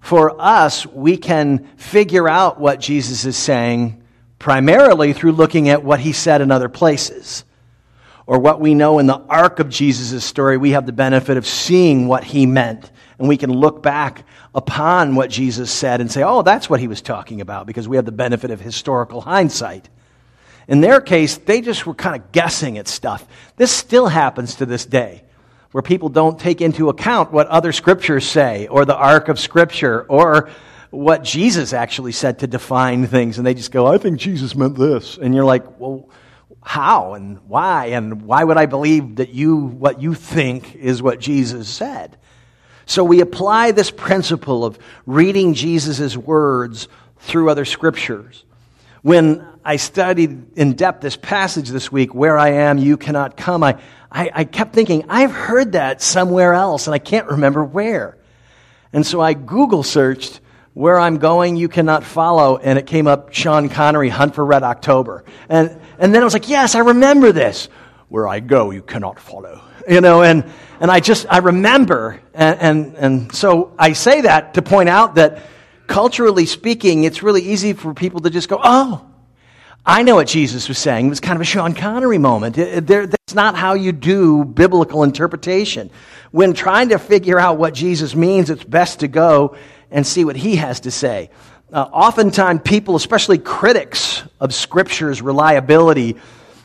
For 0.00 0.34
us, 0.38 0.84
we 0.84 1.16
can 1.16 1.68
figure 1.76 2.28
out 2.28 2.58
what 2.58 2.80
Jesus 2.80 3.24
is 3.24 3.36
saying 3.36 4.02
primarily 4.40 5.12
through 5.12 5.30
looking 5.30 5.68
at 5.68 5.84
what 5.84 6.00
he 6.00 6.12
said 6.12 6.40
in 6.40 6.50
other 6.50 6.68
places. 6.68 7.44
or 8.26 8.38
what 8.38 8.60
we 8.60 8.74
know 8.74 8.98
in 8.98 9.06
the 9.06 9.18
arc 9.28 9.58
of 9.58 9.68
Jesus' 9.68 10.24
story, 10.24 10.56
we 10.56 10.70
have 10.70 10.86
the 10.86 10.92
benefit 10.92 11.36
of 11.36 11.46
seeing 11.46 12.06
what 12.06 12.24
he 12.24 12.46
meant. 12.46 12.90
And 13.18 13.28
we 13.28 13.36
can 13.36 13.52
look 13.52 13.82
back 13.82 14.24
upon 14.54 15.14
what 15.14 15.30
Jesus 15.30 15.70
said 15.70 16.00
and 16.00 16.10
say, 16.10 16.22
oh, 16.22 16.42
that's 16.42 16.68
what 16.68 16.80
he 16.80 16.88
was 16.88 17.02
talking 17.02 17.40
about, 17.40 17.66
because 17.66 17.88
we 17.88 17.96
have 17.96 18.04
the 18.04 18.12
benefit 18.12 18.50
of 18.50 18.60
historical 18.60 19.20
hindsight. 19.20 19.88
In 20.68 20.80
their 20.80 21.00
case, 21.00 21.36
they 21.38 21.60
just 21.60 21.86
were 21.86 21.94
kind 21.94 22.20
of 22.20 22.32
guessing 22.32 22.78
at 22.78 22.88
stuff. 22.88 23.26
This 23.56 23.72
still 23.72 24.06
happens 24.06 24.56
to 24.56 24.66
this 24.66 24.86
day, 24.86 25.24
where 25.72 25.82
people 25.82 26.08
don't 26.08 26.38
take 26.38 26.60
into 26.60 26.88
account 26.88 27.32
what 27.32 27.48
other 27.48 27.72
scriptures 27.72 28.26
say, 28.26 28.66
or 28.68 28.84
the 28.84 28.96
arc 28.96 29.28
of 29.28 29.40
scripture, 29.40 30.02
or 30.08 30.50
what 30.90 31.24
Jesus 31.24 31.72
actually 31.72 32.12
said 32.12 32.40
to 32.40 32.46
define 32.46 33.06
things. 33.06 33.38
And 33.38 33.46
they 33.46 33.54
just 33.54 33.72
go, 33.72 33.86
I 33.86 33.98
think 33.98 34.18
Jesus 34.18 34.54
meant 34.54 34.76
this. 34.76 35.16
And 35.16 35.34
you're 35.34 35.44
like, 35.44 35.80
well, 35.80 36.08
how 36.62 37.14
and 37.14 37.38
why 37.48 37.86
and 37.86 38.22
why 38.22 38.44
would 38.44 38.56
I 38.56 38.66
believe 38.66 39.16
that 39.16 39.30
you 39.30 39.56
what 39.56 40.00
you 40.00 40.14
think 40.14 40.76
is 40.76 41.02
what 41.02 41.18
Jesus 41.18 41.68
said? 41.68 42.16
So 42.86 43.04
we 43.04 43.20
apply 43.20 43.72
this 43.72 43.90
principle 43.90 44.64
of 44.64 44.78
reading 45.06 45.54
Jesus' 45.54 46.16
words 46.16 46.88
through 47.18 47.50
other 47.50 47.64
scriptures. 47.64 48.44
When 49.02 49.46
I 49.64 49.76
studied 49.76 50.58
in 50.58 50.74
depth 50.74 51.00
this 51.00 51.16
passage 51.16 51.68
this 51.70 51.90
week, 51.90 52.14
where 52.14 52.38
I 52.38 52.50
am, 52.50 52.78
you 52.78 52.96
cannot 52.96 53.36
come, 53.36 53.62
I, 53.62 53.80
I, 54.12 54.30
I 54.32 54.44
kept 54.44 54.74
thinking, 54.74 55.06
I've 55.08 55.32
heard 55.32 55.72
that 55.72 56.02
somewhere 56.02 56.52
else, 56.52 56.86
and 56.86 56.94
I 56.94 56.98
can't 56.98 57.28
remember 57.28 57.64
where. 57.64 58.18
And 58.92 59.06
so 59.06 59.20
I 59.20 59.32
Google 59.32 59.82
searched 59.82 60.40
where 60.74 60.98
I'm 60.98 61.18
going, 61.18 61.56
you 61.56 61.68
cannot 61.68 62.04
follow. 62.04 62.56
And 62.58 62.78
it 62.78 62.86
came 62.86 63.06
up 63.06 63.32
Sean 63.32 63.68
Connery, 63.68 64.08
Hunt 64.08 64.34
for 64.34 64.44
Red 64.44 64.62
October. 64.62 65.24
And, 65.48 65.80
and 65.98 66.14
then 66.14 66.22
I 66.22 66.24
was 66.24 66.34
like, 66.34 66.48
yes, 66.48 66.74
I 66.74 66.80
remember 66.80 67.32
this. 67.32 67.68
Where 68.08 68.28
I 68.28 68.40
go, 68.40 68.70
you 68.70 68.82
cannot 68.82 69.18
follow. 69.18 69.62
You 69.88 70.00
know, 70.00 70.22
and, 70.22 70.44
and 70.80 70.90
I 70.90 71.00
just, 71.00 71.26
I 71.28 71.38
remember. 71.38 72.20
And, 72.34 72.60
and, 72.60 72.96
and 72.96 73.34
so 73.34 73.74
I 73.78 73.94
say 73.94 74.22
that 74.22 74.54
to 74.54 74.62
point 74.62 74.88
out 74.88 75.14
that 75.14 75.42
culturally 75.86 76.46
speaking, 76.46 77.04
it's 77.04 77.22
really 77.22 77.42
easy 77.42 77.72
for 77.72 77.94
people 77.94 78.20
to 78.20 78.30
just 78.30 78.48
go, 78.48 78.60
oh, 78.62 79.06
I 79.84 80.04
know 80.04 80.14
what 80.14 80.28
Jesus 80.28 80.68
was 80.68 80.78
saying. 80.78 81.06
It 81.06 81.08
was 81.10 81.20
kind 81.20 81.36
of 81.36 81.40
a 81.40 81.44
Sean 81.44 81.74
Connery 81.74 82.18
moment. 82.18 82.56
It, 82.56 82.86
that's 82.86 83.34
not 83.34 83.56
how 83.56 83.74
you 83.74 83.90
do 83.90 84.44
biblical 84.44 85.02
interpretation. 85.02 85.90
When 86.30 86.54
trying 86.54 86.90
to 86.90 86.98
figure 86.98 87.38
out 87.38 87.58
what 87.58 87.74
Jesus 87.74 88.14
means, 88.14 88.48
it's 88.48 88.62
best 88.62 89.00
to 89.00 89.08
go 89.08 89.56
and 89.90 90.06
see 90.06 90.24
what 90.24 90.36
he 90.36 90.56
has 90.56 90.80
to 90.80 90.92
say. 90.92 91.30
Uh, 91.72 91.88
oftentimes, 91.92 92.60
people, 92.64 92.94
especially 92.94 93.38
critics 93.38 94.22
of 94.38 94.54
Scripture's 94.54 95.20
reliability, 95.20 96.16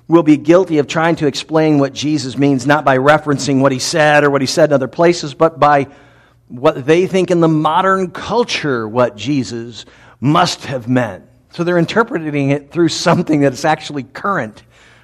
will 0.07 0.23
be 0.23 0.37
guilty 0.37 0.77
of 0.77 0.87
trying 0.87 1.15
to 1.15 1.27
explain 1.27 1.79
what 1.79 1.93
Jesus 1.93 2.37
means, 2.37 2.67
not 2.67 2.85
by 2.85 2.97
referencing 2.97 3.61
what 3.61 3.71
he 3.71 3.79
said 3.79 4.23
or 4.23 4.29
what 4.29 4.41
he 4.41 4.47
said 4.47 4.69
in 4.69 4.73
other 4.73 4.87
places, 4.87 5.33
but 5.33 5.59
by 5.59 5.87
what 6.49 6.85
they 6.85 7.07
think 7.07 7.31
in 7.31 7.39
the 7.39 7.47
modern 7.47 8.11
culture 8.11 8.87
what 8.87 9.17
Jesus 9.17 9.85
must 10.21 10.65
have 10.65 10.87
meant. 10.87 11.26
So 11.57 11.63
they're 11.63 11.79
interpreting 11.79 12.51
it 12.51 12.69
through 12.69 12.89
something 12.89 13.41
that 13.41 13.51
is 13.51 13.65
actually 13.65 14.03
current, 14.03 14.61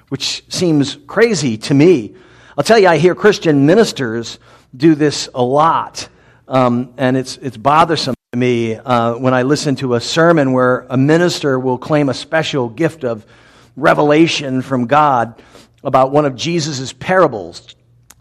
which 0.08 0.44
seems 0.48 0.94
crazy 1.08 1.58
to 1.58 1.74
me. 1.74 2.14
I'll 2.56 2.62
tell 2.62 2.78
you, 2.78 2.86
I 2.86 2.98
hear 2.98 3.16
Christian 3.16 3.66
ministers 3.66 4.38
do 4.76 4.94
this 4.94 5.28
a 5.34 5.42
lot. 5.42 6.08
Um, 6.46 6.94
and 6.96 7.16
it's, 7.16 7.38
it's 7.38 7.56
bothersome 7.56 8.14
to 8.30 8.38
me 8.38 8.76
uh, 8.76 9.14
when 9.14 9.34
I 9.34 9.42
listen 9.42 9.74
to 9.74 9.94
a 9.94 10.00
sermon 10.00 10.52
where 10.52 10.86
a 10.88 10.96
minister 10.96 11.58
will 11.58 11.76
claim 11.76 12.08
a 12.08 12.14
special 12.14 12.68
gift 12.68 13.02
of 13.02 13.26
revelation 13.74 14.62
from 14.62 14.86
God 14.86 15.42
about 15.82 16.12
one 16.12 16.24
of 16.24 16.36
Jesus' 16.36 16.92
parables. 16.92 17.74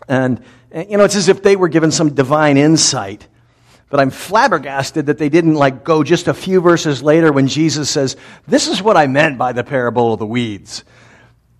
And, 0.08 0.44
you 0.74 0.98
know, 0.98 1.04
it's 1.04 1.16
as 1.16 1.30
if 1.30 1.44
they 1.44 1.56
were 1.56 1.70
given 1.70 1.92
some 1.92 2.16
divine 2.16 2.58
insight. 2.58 3.28
But 3.94 4.00
I'm 4.00 4.10
flabbergasted 4.10 5.06
that 5.06 5.20
they 5.20 5.30
didn't 5.30 5.54
like 5.54 5.84
go 5.84 6.04
just 6.04 6.28
a 6.28 6.34
few 6.34 6.62
verses 6.62 7.04
later 7.04 7.32
when 7.32 7.48
Jesus 7.48 7.92
says, 7.92 8.18
This 8.48 8.68
is 8.68 8.82
what 8.82 8.98
I 8.98 9.06
meant 9.06 9.38
by 9.38 9.54
the 9.54 9.64
parable 9.64 10.14
of 10.14 10.18
the 10.18 10.26
weeds. 10.26 10.84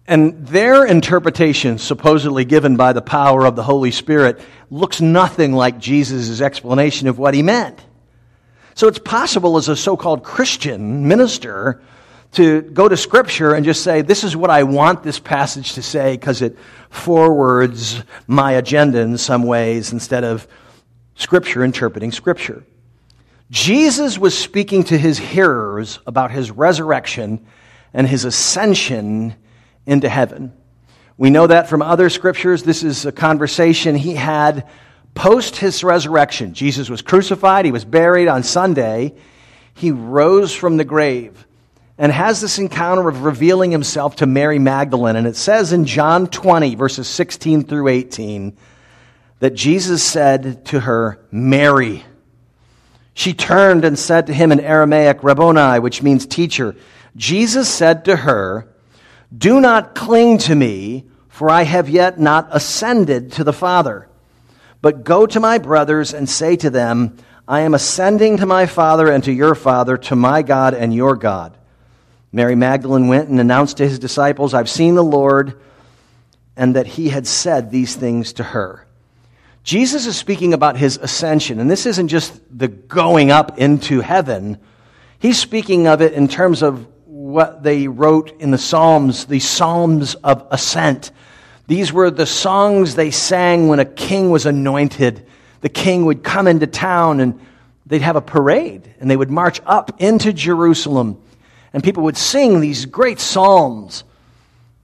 And 0.08 0.44
their 0.48 0.84
interpretation, 0.84 1.78
supposedly 1.78 2.44
given 2.44 2.76
by 2.76 2.94
the 2.94 3.04
power 3.04 3.46
of 3.46 3.56
the 3.56 3.62
Holy 3.62 3.92
Spirit, 3.92 4.42
looks 4.72 5.00
nothing 5.00 5.54
like 5.54 5.78
Jesus' 5.78 6.42
explanation 6.42 7.08
of 7.08 7.20
what 7.20 7.36
he 7.36 7.44
meant. 7.44 7.80
So 8.74 8.88
it's 8.88 8.98
possible 8.98 9.58
as 9.58 9.70
a 9.70 9.76
so 9.76 9.96
called 9.96 10.24
Christian 10.24 11.08
minister 11.08 11.84
to 12.32 12.64
go 12.64 12.90
to 12.90 12.98
Scripture 12.98 13.54
and 13.54 13.64
just 13.64 13.84
say, 13.84 14.02
This 14.02 14.24
is 14.24 14.36
what 14.36 14.50
I 14.50 14.64
want 14.64 15.04
this 15.04 15.20
passage 15.20 15.74
to 15.74 15.84
say 15.84 16.14
because 16.18 16.42
it 16.42 16.58
forwards 16.90 18.04
my 18.26 18.54
agenda 18.54 19.02
in 19.02 19.20
some 19.20 19.44
ways 19.44 19.94
instead 19.94 20.24
of 20.24 20.48
Scripture 21.16 21.64
interpreting 21.64 22.12
Scripture. 22.12 22.64
Jesus 23.50 24.18
was 24.18 24.38
speaking 24.38 24.84
to 24.86 24.98
his 24.98 25.18
hearers 25.18 26.00
about 26.08 26.32
his 26.32 26.50
resurrection 26.50 27.46
and 27.94 28.08
his 28.08 28.26
ascension 28.26 29.36
into 29.86 30.10
heaven. 30.10 30.54
We 31.18 31.30
know 31.30 31.48
that 31.48 31.70
from 31.70 31.82
other 31.82 32.10
scriptures. 32.10 32.64
This 32.64 32.84
is 32.84 33.06
a 33.06 33.12
conversation 33.12 33.96
he 33.96 34.16
had 34.16 34.68
post 35.14 35.58
his 35.58 35.84
resurrection. 35.84 36.54
Jesus 36.54 36.90
was 36.90 37.02
crucified, 37.02 37.66
he 37.66 37.72
was 37.72 37.86
buried 37.86 38.28
on 38.28 38.42
Sunday, 38.42 39.14
he 39.76 39.92
rose 39.92 40.54
from 40.54 40.78
the 40.78 40.86
grave 40.86 41.46
and 41.98 42.12
has 42.12 42.42
this 42.42 42.58
encounter 42.58 43.08
of 43.08 43.24
revealing 43.24 43.70
himself 43.70 44.16
to 44.18 44.26
Mary 44.26 44.58
Magdalene. 44.58 45.16
And 45.16 45.28
it 45.28 45.36
says 45.36 45.72
in 45.72 45.86
John 45.86 46.28
20, 46.28 46.74
verses 46.76 47.08
16 47.08 47.66
through 47.66 47.88
18, 47.88 48.58
that 49.44 49.56
Jesus 49.56 50.02
said 50.02 50.64
to 50.68 50.80
her, 50.80 51.20
Mary. 51.30 52.06
She 53.14 53.34
turned 53.34 53.84
and 53.84 54.00
said 54.00 54.28
to 54.28 54.34
him 54.34 54.54
in 54.54 54.62
Aramaic, 54.62 55.22
Rabboni, 55.22 55.82
which 55.82 56.02
means 56.02 56.26
teacher. 56.26 56.78
Jesus 57.18 57.68
said 57.68 58.06
to 58.06 58.16
her, 58.16 58.74
do 59.38 59.60
not 59.60 59.96
cling 59.96 60.38
to 60.38 60.56
me, 60.56 61.04
for 61.28 61.50
I 61.50 61.64
have 61.64 61.90
yet 61.90 62.18
not 62.18 62.48
ascended 62.52 63.34
to 63.34 63.44
the 63.44 63.52
Father. 63.52 64.08
But 64.82 65.04
go 65.04 65.26
to 65.26 65.42
my 65.42 65.58
brothers 65.58 66.14
and 66.14 66.30
say 66.30 66.56
to 66.56 66.70
them, 66.70 67.18
I 67.46 67.60
am 67.64 67.74
ascending 67.74 68.38
to 68.38 68.46
my 68.46 68.66
Father 68.66 69.12
and 69.12 69.26
to 69.26 69.34
your 69.34 69.56
Father, 69.56 69.98
to 69.98 70.16
my 70.16 70.42
God 70.42 70.74
and 70.74 70.96
your 70.96 71.18
God. 71.18 71.58
Mary 72.32 72.56
Magdalene 72.56 73.10
went 73.10 73.28
and 73.28 73.42
announced 73.42 73.76
to 73.76 73.90
his 73.90 74.00
disciples, 74.00 74.54
I've 74.54 74.70
seen 74.70 74.96
the 74.96 75.04
Lord, 75.04 75.60
and 76.56 76.78
that 76.78 76.88
he 76.88 77.10
had 77.10 77.28
said 77.28 77.72
these 77.72 77.94
things 77.94 78.32
to 78.34 78.44
her. 78.44 78.88
Jesus 79.64 80.06
is 80.06 80.18
speaking 80.18 80.54
about 80.54 80.76
his 80.76 80.98
ascension, 80.98 81.60
and 81.60 81.72
this 81.72 81.86
isn't 81.86 82.10
just 82.10 82.42
the 82.52 82.68
going 82.68 83.32
up 83.32 83.58
into 83.58 84.02
heaven. 84.02 84.58
He's 85.20 85.40
speaking 85.40 85.88
of 85.88 86.02
it 86.02 86.14
in 86.14 86.28
terms 86.28 86.62
of 86.62 86.86
what 87.06 87.64
they 87.64 87.88
wrote 87.88 88.42
in 88.42 88.52
the 88.52 88.58
Psalms, 88.58 89.26
the 89.26 89.40
Psalms 89.40 90.16
of 90.16 90.46
Ascent. 90.52 91.12
These 91.68 91.94
were 91.94 92.12
the 92.12 92.26
songs 92.26 92.96
they 92.96 93.12
sang 93.12 93.70
when 93.70 93.80
a 93.80 93.86
king 93.86 94.30
was 94.30 94.46
anointed. 94.46 95.26
The 95.62 95.70
king 95.70 96.06
would 96.06 96.24
come 96.24 96.48
into 96.48 96.68
town 96.68 97.22
and 97.22 97.40
they'd 97.86 98.02
have 98.02 98.18
a 98.18 98.22
parade 98.22 98.94
and 99.00 99.10
they 99.10 99.16
would 99.16 99.32
march 99.32 99.62
up 99.66 100.02
into 100.02 100.34
Jerusalem 100.34 101.22
and 101.72 101.82
people 101.82 102.04
would 102.04 102.18
sing 102.18 102.60
these 102.60 102.86
great 102.86 103.20
psalms. 103.20 104.04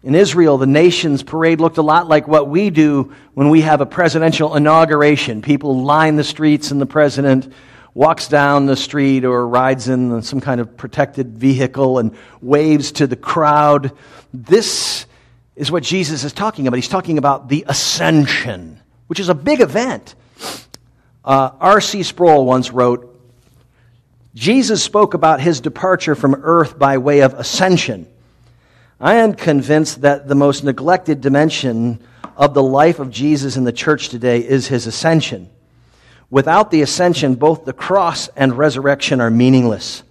In 0.01 0.15
Israel, 0.15 0.57
the 0.57 0.65
nation's 0.65 1.23
parade 1.23 1.59
looked 1.59 1.77
a 1.77 1.81
lot 1.81 2.07
like 2.07 2.25
what 2.25 2.47
we 2.47 2.69
do 2.69 3.13
when 3.33 3.49
we 3.49 3.61
have 3.61 3.81
a 3.81 3.85
presidential 3.85 4.55
inauguration. 4.55 5.41
People 5.41 5.83
line 5.83 6.15
the 6.15 6.23
streets 6.23 6.71
and 6.71 6.79
the 6.79 6.85
president 6.85 7.51
walks 7.93 8.29
down 8.29 8.65
the 8.65 8.77
street 8.77 9.25
or 9.25 9.45
rides 9.45 9.89
in 9.89 10.21
some 10.21 10.39
kind 10.39 10.61
of 10.61 10.77
protected 10.77 11.37
vehicle 11.37 11.99
and 11.99 12.15
waves 12.41 12.93
to 12.93 13.07
the 13.07 13.17
crowd. 13.17 13.91
This 14.33 15.05
is 15.57 15.69
what 15.69 15.83
Jesus 15.83 16.23
is 16.23 16.31
talking 16.31 16.67
about. 16.67 16.77
He's 16.77 16.87
talking 16.87 17.17
about 17.17 17.49
the 17.49 17.65
ascension, 17.67 18.79
which 19.07 19.19
is 19.19 19.27
a 19.27 19.35
big 19.35 19.59
event. 19.59 20.15
Uh, 21.25 21.51
R.C. 21.59 22.03
Sproul 22.03 22.45
once 22.45 22.71
wrote 22.71 23.07
Jesus 24.33 24.81
spoke 24.81 25.13
about 25.13 25.41
his 25.41 25.59
departure 25.59 26.15
from 26.15 26.35
earth 26.35 26.79
by 26.79 26.99
way 26.99 27.19
of 27.19 27.33
ascension. 27.33 28.07
I 29.01 29.15
am 29.15 29.33
convinced 29.33 30.01
that 30.01 30.27
the 30.27 30.35
most 30.35 30.65
neglected 30.65 31.21
dimension 31.21 32.01
of 32.35 32.53
the 32.53 32.63
life 32.63 32.99
of 32.99 33.09
Jesus 33.09 33.55
in 33.55 33.63
the 33.63 33.71
church 33.71 34.09
today 34.09 34.39
is 34.39 34.67
his 34.67 34.87
ascension. 34.87 35.49
Without 36.29 36.69
the 36.69 36.81
ascension, 36.81 37.35
both 37.35 37.63
the 37.63 37.71
cross 37.71 38.27
and 38.35 38.57
resurrection 38.57 39.21
are 39.21 39.31
meaningless. 39.31 40.03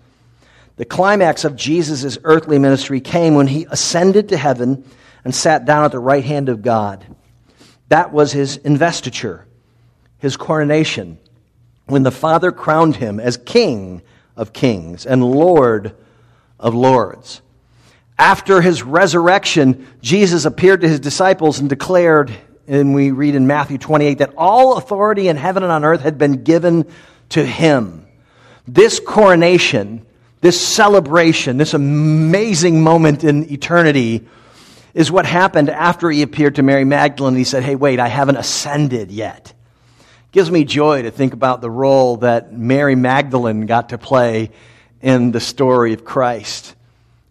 The 0.76 0.86
climax 0.86 1.44
of 1.44 1.54
Jesus' 1.54 2.16
earthly 2.24 2.58
ministry 2.58 3.00
came 3.00 3.34
when 3.34 3.46
he 3.46 3.66
ascended 3.68 4.30
to 4.30 4.38
heaven 4.38 4.84
and 5.22 5.34
sat 5.34 5.66
down 5.66 5.84
at 5.84 5.92
the 5.92 5.98
right 5.98 6.24
hand 6.24 6.48
of 6.48 6.62
God. 6.62 7.04
That 7.88 8.10
was 8.10 8.32
his 8.32 8.56
investiture, 8.56 9.46
his 10.18 10.38
coronation, 10.38 11.18
when 11.86 12.04
the 12.04 12.10
Father 12.10 12.52
crowned 12.52 12.96
him 12.96 13.20
as 13.20 13.36
King 13.36 14.00
of 14.34 14.54
kings 14.54 15.04
and 15.04 15.22
Lord 15.22 15.94
of 16.58 16.74
lords. 16.74 17.42
After 18.18 18.60
his 18.60 18.82
resurrection, 18.82 19.86
Jesus 20.02 20.44
appeared 20.44 20.80
to 20.80 20.88
his 20.88 20.98
disciples 20.98 21.60
and 21.60 21.68
declared, 21.68 22.32
and 22.66 22.92
we 22.92 23.12
read 23.12 23.36
in 23.36 23.46
Matthew 23.46 23.78
28, 23.78 24.18
that 24.18 24.34
all 24.36 24.76
authority 24.76 25.28
in 25.28 25.36
heaven 25.36 25.62
and 25.62 25.70
on 25.70 25.84
earth 25.84 26.00
had 26.00 26.18
been 26.18 26.42
given 26.42 26.86
to 27.30 27.44
him. 27.44 28.06
This 28.66 28.98
coronation, 28.98 30.04
this 30.40 30.60
celebration, 30.60 31.58
this 31.58 31.74
amazing 31.74 32.82
moment 32.82 33.22
in 33.22 33.50
eternity 33.52 34.26
is 34.94 35.12
what 35.12 35.24
happened 35.24 35.70
after 35.70 36.10
he 36.10 36.22
appeared 36.22 36.56
to 36.56 36.62
Mary 36.64 36.84
Magdalene. 36.84 37.36
He 37.36 37.44
said, 37.44 37.62
Hey, 37.62 37.76
wait, 37.76 38.00
I 38.00 38.08
haven't 38.08 38.36
ascended 38.36 39.12
yet. 39.12 39.52
It 40.00 40.32
gives 40.32 40.50
me 40.50 40.64
joy 40.64 41.02
to 41.02 41.12
think 41.12 41.34
about 41.34 41.60
the 41.60 41.70
role 41.70 42.16
that 42.18 42.52
Mary 42.52 42.96
Magdalene 42.96 43.66
got 43.66 43.90
to 43.90 43.98
play 43.98 44.50
in 45.00 45.30
the 45.30 45.40
story 45.40 45.92
of 45.92 46.04
Christ. 46.04 46.74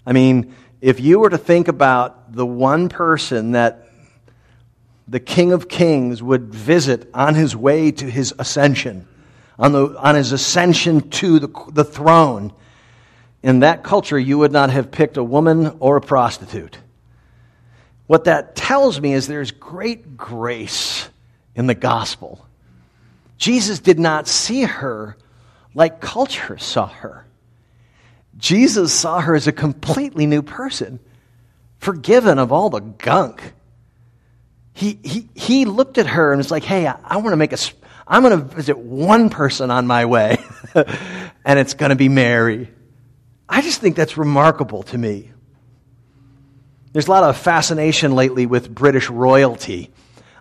I 0.05 0.13
mean, 0.13 0.55
if 0.81 0.99
you 0.99 1.19
were 1.19 1.29
to 1.29 1.37
think 1.37 1.67
about 1.67 2.33
the 2.33 2.45
one 2.45 2.89
person 2.89 3.51
that 3.51 3.87
the 5.07 5.19
King 5.19 5.53
of 5.53 5.69
Kings 5.69 6.21
would 6.21 6.53
visit 6.53 7.09
on 7.13 7.35
his 7.35 7.55
way 7.55 7.91
to 7.91 8.09
his 8.09 8.33
ascension, 8.37 9.07
on, 9.57 9.71
the, 9.71 9.97
on 9.97 10.15
his 10.15 10.31
ascension 10.31 11.09
to 11.09 11.39
the, 11.39 11.47
the 11.71 11.83
throne, 11.83 12.53
in 13.41 13.61
that 13.61 13.83
culture, 13.83 14.19
you 14.19 14.37
would 14.39 14.51
not 14.51 14.69
have 14.69 14.91
picked 14.91 15.17
a 15.17 15.23
woman 15.23 15.77
or 15.79 15.97
a 15.97 16.01
prostitute. 16.01 16.77
What 18.07 18.25
that 18.25 18.55
tells 18.55 18.99
me 18.99 19.13
is 19.13 19.27
there's 19.27 19.51
great 19.51 20.17
grace 20.17 21.07
in 21.55 21.67
the 21.67 21.75
gospel. 21.75 22.45
Jesus 23.37 23.79
did 23.79 23.99
not 23.99 24.27
see 24.27 24.63
her 24.63 25.17
like 25.73 26.01
culture 26.01 26.57
saw 26.57 26.87
her. 26.87 27.26
Jesus 28.37 28.93
saw 28.93 29.19
her 29.19 29.35
as 29.35 29.47
a 29.47 29.51
completely 29.51 30.25
new 30.25 30.41
person, 30.41 30.99
forgiven 31.79 32.39
of 32.39 32.51
all 32.51 32.69
the 32.69 32.79
gunk. 32.79 33.53
He, 34.73 34.99
he, 35.03 35.27
he 35.33 35.65
looked 35.65 35.97
at 35.97 36.05
her 36.07 36.31
and 36.31 36.37
was 36.37 36.51
like, 36.51 36.63
hey, 36.63 36.85
I, 36.85 36.97
I 37.03 37.17
want 37.17 37.31
to 37.31 37.37
make 37.37 37.51
a, 37.51 37.57
I'm 38.07 38.21
going 38.21 38.39
to 38.39 38.55
visit 38.55 38.77
one 38.77 39.29
person 39.29 39.71
on 39.71 39.87
my 39.87 40.05
way, 40.05 40.37
and 40.75 41.59
it's 41.59 41.73
going 41.73 41.89
to 41.89 41.95
be 41.95 42.09
Mary. 42.09 42.69
I 43.49 43.61
just 43.61 43.81
think 43.81 43.95
that's 43.95 44.17
remarkable 44.17 44.83
to 44.83 44.97
me. 44.97 45.31
There's 46.93 47.07
a 47.07 47.11
lot 47.11 47.23
of 47.23 47.37
fascination 47.37 48.13
lately 48.13 48.45
with 48.45 48.73
British 48.73 49.09
royalty. 49.09 49.91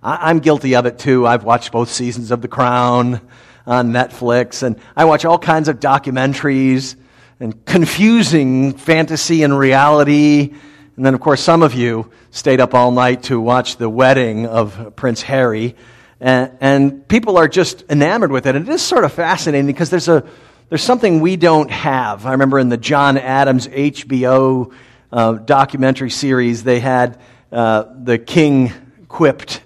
I, 0.02 0.30
am 0.30 0.40
guilty 0.40 0.76
of 0.76 0.86
it 0.86 0.98
too. 0.98 1.26
I've 1.26 1.44
watched 1.44 1.72
both 1.72 1.90
seasons 1.90 2.30
of 2.30 2.42
The 2.42 2.48
Crown 2.48 3.20
on 3.66 3.92
Netflix, 3.92 4.62
and 4.62 4.78
I 4.94 5.06
watch 5.06 5.24
all 5.24 5.38
kinds 5.38 5.68
of 5.68 5.80
documentaries 5.80 6.96
and 7.38 7.64
confusing 7.66 8.72
fantasy 8.72 9.42
and 9.42 9.58
reality. 9.58 10.54
And 10.96 11.04
then, 11.04 11.14
of 11.14 11.20
course, 11.20 11.42
some 11.42 11.62
of 11.62 11.74
you 11.74 12.10
stayed 12.30 12.60
up 12.60 12.74
all 12.74 12.90
night 12.90 13.24
to 13.24 13.40
watch 13.40 13.76
the 13.76 13.88
wedding 13.88 14.46
of 14.46 14.94
Prince 14.96 15.22
Harry. 15.22 15.76
And, 16.20 16.56
and 16.60 17.08
people 17.08 17.36
are 17.36 17.48
just 17.48 17.84
enamored 17.90 18.32
with 18.32 18.46
it. 18.46 18.56
And 18.56 18.66
it 18.66 18.72
is 18.72 18.80
sort 18.80 19.04
of 19.04 19.12
fascinating 19.12 19.66
because 19.66 19.90
there's, 19.90 20.08
a, 20.08 20.24
there's 20.70 20.82
something 20.82 21.20
we 21.20 21.36
don't 21.36 21.70
have. 21.70 22.24
I 22.24 22.32
remember 22.32 22.58
in 22.58 22.70
the 22.70 22.78
John 22.78 23.18
Adams 23.18 23.68
HBO 23.68 24.72
uh, 25.12 25.34
documentary 25.34 26.10
series, 26.10 26.64
they 26.64 26.80
had 26.80 27.20
uh, 27.52 27.84
the 28.02 28.18
king 28.18 28.72
quipped 29.08 29.60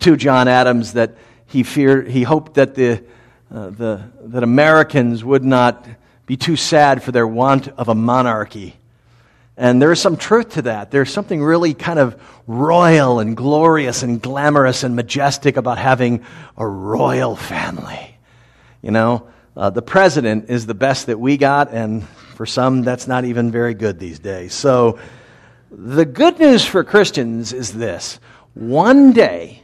to 0.00 0.16
John 0.16 0.46
Adams 0.46 0.92
that 0.92 1.16
he 1.46 1.64
feared, 1.64 2.08
he 2.08 2.22
hoped 2.22 2.54
that 2.54 2.74
the, 2.74 3.02
uh, 3.52 3.70
the 3.70 4.02
that 4.20 4.42
Americans 4.42 5.24
would 5.24 5.44
not 5.44 5.86
be 6.26 6.36
too 6.36 6.56
sad 6.56 7.02
for 7.02 7.12
their 7.12 7.26
want 7.26 7.68
of 7.68 7.88
a 7.88 7.94
monarchy. 7.94 8.76
And 9.56 9.80
there 9.80 9.90
is 9.90 10.00
some 10.00 10.16
truth 10.16 10.50
to 10.50 10.62
that. 10.62 10.90
There's 10.90 11.10
something 11.10 11.42
really 11.42 11.72
kind 11.72 11.98
of 11.98 12.20
royal 12.46 13.20
and 13.20 13.36
glorious 13.36 14.02
and 14.02 14.20
glamorous 14.20 14.82
and 14.82 14.94
majestic 14.94 15.56
about 15.56 15.78
having 15.78 16.24
a 16.56 16.66
royal 16.66 17.36
family. 17.36 18.16
You 18.82 18.90
know, 18.90 19.28
uh, 19.56 19.70
the 19.70 19.82
president 19.82 20.50
is 20.50 20.66
the 20.66 20.74
best 20.74 21.06
that 21.06 21.18
we 21.18 21.38
got, 21.38 21.72
and 21.72 22.06
for 22.34 22.44
some, 22.44 22.82
that's 22.82 23.08
not 23.08 23.24
even 23.24 23.50
very 23.50 23.72
good 23.72 23.98
these 23.98 24.18
days. 24.18 24.52
So, 24.52 24.98
the 25.70 26.04
good 26.04 26.38
news 26.38 26.64
for 26.64 26.84
Christians 26.84 27.52
is 27.52 27.72
this 27.72 28.20
one 28.54 29.12
day, 29.12 29.62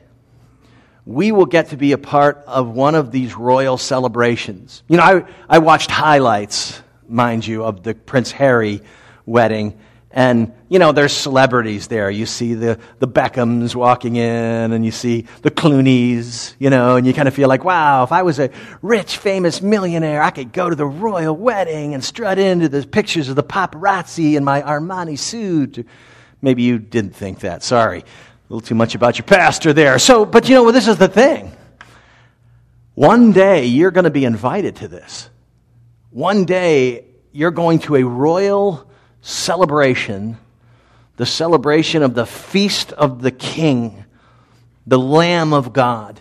we 1.05 1.33
will 1.33 1.47
get 1.47 1.71
to 1.71 1.77
be 1.77 1.93
a 1.93 1.99
part 1.99 2.43
of 2.47 2.69
one 2.69 2.95
of 2.95 3.11
these 3.11 3.35
royal 3.35 3.77
celebrations. 3.77 4.83
You 4.89 4.99
know, 4.99 5.03
I, 5.03 5.25
I 5.49 5.59
watched 5.59 5.91
highlights, 5.91 6.81
mind 7.09 7.47
you, 7.47 7.65
of 7.65 7.83
the 7.83 7.95
Prince 7.95 8.31
Harry 8.33 8.83
wedding. 9.27 9.79
And, 10.15 10.53
you 10.69 10.79
know, 10.79 10.93
there's 10.93 11.13
celebrities 11.13 11.89
there. 11.89 12.11
You 12.11 12.27
see 12.27 12.55
the, 12.55 12.79
the 12.99 13.09
Beckhams 13.09 13.75
walking 13.75 14.17
in, 14.17 14.73
and 14.73 14.85
you 14.85 14.91
see 14.91 15.27
the 15.41 15.51
Clooneys, 15.51 16.55
you 16.59 16.69
know, 16.69 16.97
and 16.97 17.07
you 17.07 17.15
kind 17.15 17.27
of 17.27 17.35
feel 17.35 17.49
like, 17.49 17.65
wow, 17.65 18.05
if 18.05 18.13
I 18.13 18.23
was 18.23 18.39
a 18.39 18.51
rich, 18.83 19.17
famous 19.17 19.63
millionaire, 19.63 20.23
I 20.23 20.31
could 20.31 20.53
go 20.53 20.69
to 20.69 20.77
the 20.77 20.87
royal 20.87 21.35
wedding 21.35 21.95
and 21.95 22.05
strut 22.05 22.39
into 22.39 22.69
the 22.69 22.87
pictures 22.87 23.31
of 23.31 23.37
the 23.37 23.43
paparazzi 23.43 24.35
in 24.35 24.45
my 24.45 24.61
Armani 24.61 25.19
suit. 25.19 25.87
Maybe 26.43 26.63
you 26.63 26.79
didn't 26.79 27.17
think 27.17 27.41
that. 27.41 27.63
Sorry 27.63 28.05
little 28.53 28.69
too 28.69 28.75
much 28.75 28.95
about 28.95 29.17
your 29.17 29.25
pastor 29.25 29.73
there. 29.73 29.99
So, 29.99 30.27
but 30.27 30.47
you 30.47 30.55
know, 30.55 30.71
this 30.73 30.87
is 30.87 30.99
the 30.99 31.09
thing. 31.09 31.57
One 32.93 33.33
day 33.33 33.65
you're 33.65 33.91
going 33.91 34.05
to 34.05 34.11
be 34.11 34.27
invited 34.27 34.77
to 34.77 34.89
this. 34.89 35.31
One 36.11 36.45
day 36.45 37.07
you're 37.33 37.51
going 37.51 37.79
to 37.81 37.97
a 37.97 38.05
royal 38.05 38.87
celebration, 39.23 40.37
the 41.17 41.25
celebration 41.25 42.03
of 42.03 42.13
the 42.13 42.27
feast 42.27 42.93
of 42.93 43.23
the 43.23 43.31
King, 43.31 44.05
the 44.87 44.99
Lamb 44.99 45.55
of 45.55 45.73
God. 45.73 46.21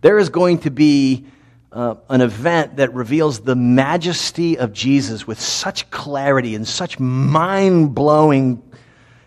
There 0.00 0.16
is 0.16 0.30
going 0.30 0.60
to 0.60 0.70
be 0.70 1.26
uh, 1.72 1.96
an 2.08 2.22
event 2.22 2.76
that 2.76 2.94
reveals 2.94 3.40
the 3.40 3.54
majesty 3.54 4.56
of 4.56 4.72
Jesus 4.72 5.26
with 5.26 5.38
such 5.38 5.90
clarity 5.90 6.54
and 6.54 6.66
such 6.66 6.98
mind 6.98 7.94
blowing 7.94 8.62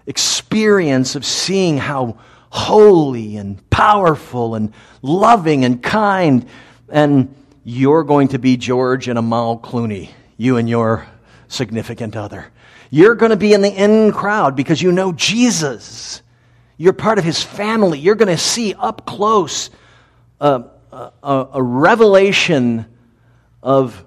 experience 0.07 1.13
of 1.13 1.23
seeing 1.23 1.77
how 1.77 2.17
holy 2.49 3.37
and 3.37 3.69
powerful 3.69 4.55
and 4.55 4.73
loving 5.01 5.65
and 5.65 5.81
kind. 5.81 6.47
And 6.89 7.33
you're 7.63 8.03
going 8.03 8.29
to 8.29 8.39
be 8.39 8.57
George 8.57 9.07
and 9.07 9.19
Amal 9.19 9.59
Clooney, 9.59 10.09
you 10.37 10.57
and 10.57 10.69
your 10.69 11.07
significant 11.47 12.15
other. 12.15 12.47
You're 12.89 13.15
going 13.15 13.29
to 13.31 13.37
be 13.37 13.53
in 13.53 13.61
the 13.61 13.69
in 13.69 14.11
crowd 14.11 14.55
because 14.55 14.81
you 14.81 14.91
know 14.91 15.11
Jesus. 15.13 16.21
You're 16.77 16.93
part 16.93 17.19
of 17.19 17.23
his 17.23 17.43
family. 17.43 17.99
You're 17.99 18.15
going 18.15 18.35
to 18.35 18.37
see 18.37 18.73
up 18.73 19.05
close 19.05 19.69
a, 20.39 20.63
a, 20.91 21.47
a 21.53 21.61
revelation 21.61 22.85
of 23.61 24.05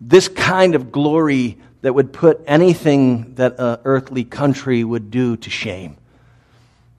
this 0.00 0.28
kind 0.28 0.74
of 0.74 0.92
glory 0.92 1.58
that 1.82 1.94
would 1.94 2.12
put 2.12 2.42
anything 2.46 3.34
that 3.36 3.54
an 3.58 3.78
earthly 3.84 4.24
country 4.24 4.82
would 4.82 5.10
do 5.10 5.36
to 5.36 5.50
shame. 5.50 5.96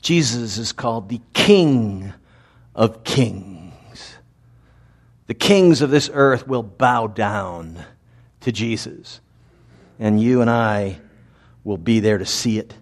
Jesus 0.02 0.58
is 0.58 0.72
called 0.72 1.10
the 1.10 1.22
King 1.34 2.14
of 2.76 3.04
Kings. 3.04 4.16
The 5.28 5.34
kings 5.34 5.82
of 5.82 5.90
this 5.90 6.10
earth 6.14 6.48
will 6.48 6.64
bow 6.64 7.08
down 7.08 7.84
to 8.42 8.52
Jesus, 8.52 9.20
and 10.00 10.22
you 10.22 10.42
and 10.42 10.50
I 10.50 11.00
will 11.64 11.78
be 11.78 12.00
there 12.00 12.18
to 12.18 12.26
see 12.26 12.58
it. 12.60 12.74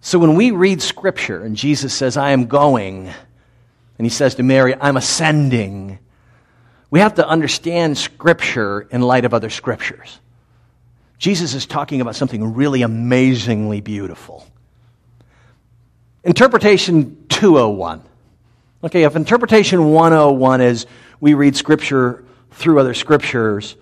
So 0.00 0.18
when 0.18 0.34
we 0.34 0.50
read 0.50 0.80
Scripture 0.80 1.42
and 1.42 1.54
Jesus 1.54 1.92
says, 1.92 2.16
I 2.16 2.30
am 2.30 2.46
going, 2.46 3.08
and 3.08 4.06
he 4.06 4.08
says 4.08 4.36
to 4.36 4.42
Mary, 4.42 4.74
I'm 4.80 4.96
ascending, 4.96 5.98
we 6.90 7.00
have 7.00 7.14
to 7.14 7.28
understand 7.28 7.98
Scripture 7.98 8.80
in 8.90 9.02
light 9.02 9.24
of 9.24 9.34
other 9.34 9.50
Scriptures. 9.50 10.18
Jesus 11.18 11.54
is 11.54 11.66
talking 11.66 12.00
about 12.00 12.16
something 12.16 12.54
really 12.54 12.82
amazingly 12.82 13.80
beautiful. 13.80 14.46
Interpretation 16.24 17.26
201. 17.28 18.02
Okay, 18.84 19.02
if 19.02 19.16
interpretation 19.16 19.90
101 19.90 20.60
is 20.60 20.86
we 21.20 21.34
read 21.34 21.56
scripture 21.56 22.24
through 22.52 22.78
other 22.78 22.94
scriptures, 22.94 23.76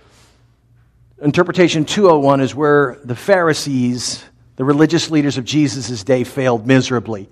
interpretation 1.20 1.85
201 1.85 2.40
is 2.40 2.55
where 2.55 2.98
the 3.05 3.14
Pharisees, 3.14 4.24
the 4.57 4.64
religious 4.64 5.11
leaders 5.11 5.37
of 5.37 5.44
Jesus' 5.44 6.03
day, 6.03 6.24
failed 6.24 6.66
miserably. 6.66 7.29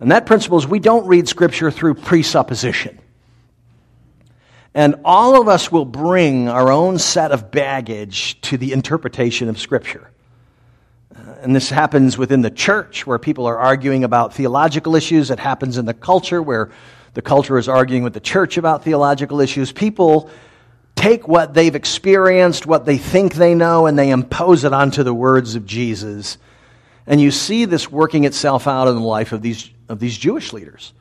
And 0.00 0.10
that 0.10 0.26
principle 0.26 0.58
is 0.58 0.66
we 0.66 0.80
don't 0.80 1.06
read 1.06 1.28
scripture 1.28 1.70
through 1.70 1.94
presupposition. 1.94 2.98
And 4.74 4.96
all 5.04 5.40
of 5.40 5.46
us 5.46 5.70
will 5.70 5.84
bring 5.84 6.48
our 6.48 6.72
own 6.72 6.98
set 6.98 7.30
of 7.30 7.52
baggage 7.52 8.40
to 8.42 8.58
the 8.58 8.72
interpretation 8.72 9.48
of 9.48 9.60
scripture 9.60 10.10
and 11.44 11.54
this 11.54 11.68
happens 11.68 12.16
within 12.16 12.40
the 12.40 12.50
church 12.50 13.06
where 13.06 13.18
people 13.18 13.46
are 13.46 13.58
arguing 13.58 14.02
about 14.02 14.34
theological 14.34 14.96
issues. 14.96 15.30
It 15.30 15.38
happens 15.38 15.76
in 15.76 15.84
the 15.84 15.92
culture 15.92 16.42
where 16.42 16.70
the 17.12 17.22
culture 17.22 17.58
is 17.58 17.68
arguing 17.68 18.02
with 18.02 18.14
the 18.14 18.20
church 18.20 18.56
about 18.56 18.82
theological 18.82 19.40
issues. 19.40 19.70
People 19.70 20.30
take 20.96 21.28
what 21.28 21.52
they've 21.52 21.74
experienced, 21.74 22.66
what 22.66 22.86
they 22.86 22.96
think 22.96 23.34
they 23.34 23.54
know, 23.54 23.86
and 23.86 23.98
they 23.98 24.10
impose 24.10 24.64
it 24.64 24.72
onto 24.72 25.02
the 25.02 25.12
words 25.12 25.54
of 25.54 25.66
Jesus. 25.66 26.38
And 27.06 27.20
you 27.20 27.30
see 27.30 27.66
this 27.66 27.90
working 27.90 28.24
itself 28.24 28.66
out 28.66 28.88
in 28.88 28.94
the 28.94 29.02
life 29.02 29.32
of 29.32 29.42
these, 29.42 29.68
of 29.88 30.00
these 30.00 30.16
Jewish 30.16 30.54
leaders. 30.54 30.94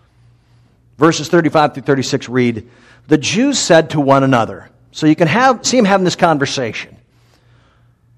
Verses 0.98 1.30
35 1.30 1.76
through 1.76 1.84
36 1.84 2.28
read 2.28 2.70
The 3.08 3.18
Jews 3.18 3.58
said 3.58 3.92
to 3.92 4.02
one 4.02 4.24
another, 4.24 4.70
so 4.92 5.08
you 5.08 5.16
can 5.16 5.30
have, 5.30 5.66
see 5.66 5.78
them 5.78 5.86
having 5.86 6.04
this 6.04 6.18
conversation. 6.18 6.98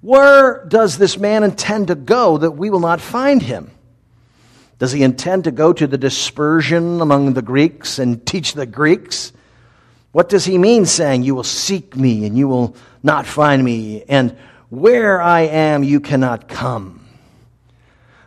Where 0.05 0.63
does 0.67 0.99
this 0.99 1.17
man 1.17 1.43
intend 1.43 1.87
to 1.87 1.95
go 1.95 2.37
that 2.37 2.51
we 2.51 2.69
will 2.69 2.79
not 2.79 3.01
find 3.01 3.41
him? 3.41 3.71
Does 4.77 4.91
he 4.91 5.01
intend 5.01 5.45
to 5.45 5.51
go 5.51 5.73
to 5.73 5.87
the 5.87 5.97
dispersion 5.97 7.01
among 7.01 7.33
the 7.33 7.41
Greeks 7.41 7.97
and 7.97 8.23
teach 8.23 8.53
the 8.53 8.67
Greeks? 8.67 9.33
What 10.11 10.29
does 10.29 10.45
he 10.45 10.59
mean 10.59 10.85
saying, 10.85 11.23
You 11.23 11.33
will 11.33 11.43
seek 11.43 11.95
me 11.95 12.27
and 12.27 12.37
you 12.37 12.47
will 12.47 12.75
not 13.01 13.25
find 13.25 13.65
me, 13.65 14.03
and 14.03 14.37
where 14.69 15.19
I 15.19 15.41
am 15.41 15.83
you 15.83 15.99
cannot 15.99 16.47
come? 16.47 17.03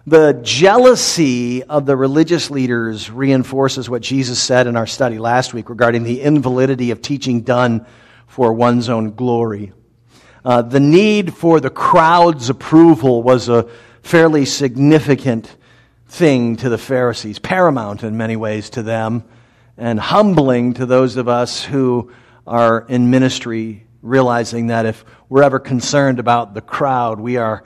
The 0.04 0.32
jealousy 0.42 1.62
of 1.62 1.86
the 1.86 1.96
religious 1.96 2.50
leaders 2.50 3.08
reinforces 3.08 3.88
what 3.88 4.02
Jesus 4.02 4.42
said 4.42 4.66
in 4.66 4.74
our 4.74 4.88
study 4.88 5.18
last 5.20 5.54
week 5.54 5.70
regarding 5.70 6.02
the 6.02 6.22
invalidity 6.22 6.90
of 6.90 7.02
teaching 7.02 7.42
done 7.42 7.86
for 8.26 8.52
one's 8.52 8.88
own 8.88 9.12
glory. 9.12 9.72
Uh, 10.44 10.62
the 10.62 10.80
need 10.80 11.34
for 11.34 11.60
the 11.60 11.70
crowd's 11.70 12.50
approval 12.50 13.22
was 13.22 13.48
a 13.48 13.68
fairly 14.02 14.44
significant 14.44 15.54
thing 16.06 16.56
to 16.56 16.68
the 16.68 16.78
Pharisees, 16.78 17.38
paramount 17.38 18.02
in 18.02 18.16
many 18.16 18.36
ways 18.36 18.70
to 18.70 18.82
them, 18.82 19.24
and 19.76 20.00
humbling 20.00 20.74
to 20.74 20.86
those 20.86 21.16
of 21.16 21.28
us 21.28 21.64
who 21.64 22.10
are 22.46 22.86
in 22.88 23.10
ministry, 23.10 23.84
realizing 24.02 24.68
that 24.68 24.86
if 24.86 25.04
we're 25.28 25.42
ever 25.42 25.58
concerned 25.58 26.18
about 26.18 26.54
the 26.54 26.60
crowd, 26.60 27.20
we 27.20 27.36
are 27.36 27.62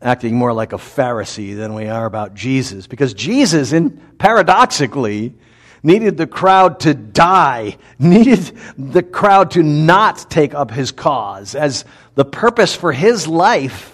acting 0.00 0.34
more 0.34 0.52
like 0.52 0.72
a 0.72 0.78
Pharisee 0.78 1.56
than 1.56 1.74
we 1.74 1.86
are 1.86 2.06
about 2.06 2.34
Jesus. 2.34 2.86
Because 2.86 3.14
Jesus, 3.14 3.72
in, 3.72 3.90
paradoxically, 4.18 5.34
needed 5.82 6.16
the 6.16 6.26
crowd 6.26 6.80
to 6.80 6.94
die, 6.94 7.76
needed 7.98 8.40
the 8.78 9.02
crowd 9.02 9.52
to 9.52 9.62
not 9.62 10.30
take 10.30 10.54
up 10.54 10.70
his 10.70 10.92
cause 10.92 11.54
as 11.54 11.84
the 12.14 12.24
purpose 12.24 12.74
for 12.74 12.92
his 12.92 13.26
life 13.26 13.92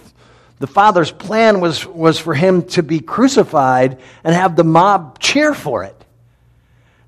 the 0.58 0.66
Father's 0.66 1.12
plan 1.12 1.60
was, 1.60 1.86
was 1.86 2.18
for 2.18 2.34
him 2.34 2.62
to 2.68 2.82
be 2.82 3.00
crucified 3.00 4.00
and 4.24 4.34
have 4.34 4.56
the 4.56 4.64
mob 4.64 5.18
cheer 5.20 5.54
for 5.54 5.84
it. 5.84 5.94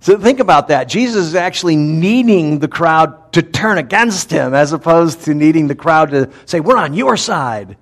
So 0.00 0.18
think 0.18 0.40
about 0.40 0.68
that. 0.68 0.84
Jesus 0.84 1.26
is 1.26 1.34
actually 1.34 1.76
needing 1.76 2.60
the 2.60 2.68
crowd 2.68 3.32
to 3.34 3.42
turn 3.42 3.76
against 3.76 4.30
him 4.30 4.54
as 4.54 4.72
opposed 4.72 5.22
to 5.22 5.34
needing 5.34 5.66
the 5.66 5.74
crowd 5.74 6.10
to 6.10 6.30
say, 6.46 6.60
We're 6.60 6.76
on 6.76 6.94
your 6.94 7.16
side. 7.16 7.76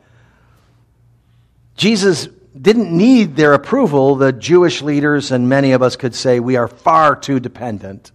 Jesus 1.76 2.28
didn't 2.60 2.90
need 2.90 3.36
their 3.36 3.52
approval. 3.52 4.16
The 4.16 4.32
Jewish 4.32 4.82
leaders 4.82 5.30
and 5.30 5.48
many 5.48 5.72
of 5.72 5.82
us 5.82 5.94
could 5.94 6.14
say 6.14 6.40
we 6.40 6.56
are 6.56 6.66
far 6.66 7.14
too 7.14 7.38
dependent 7.38 8.10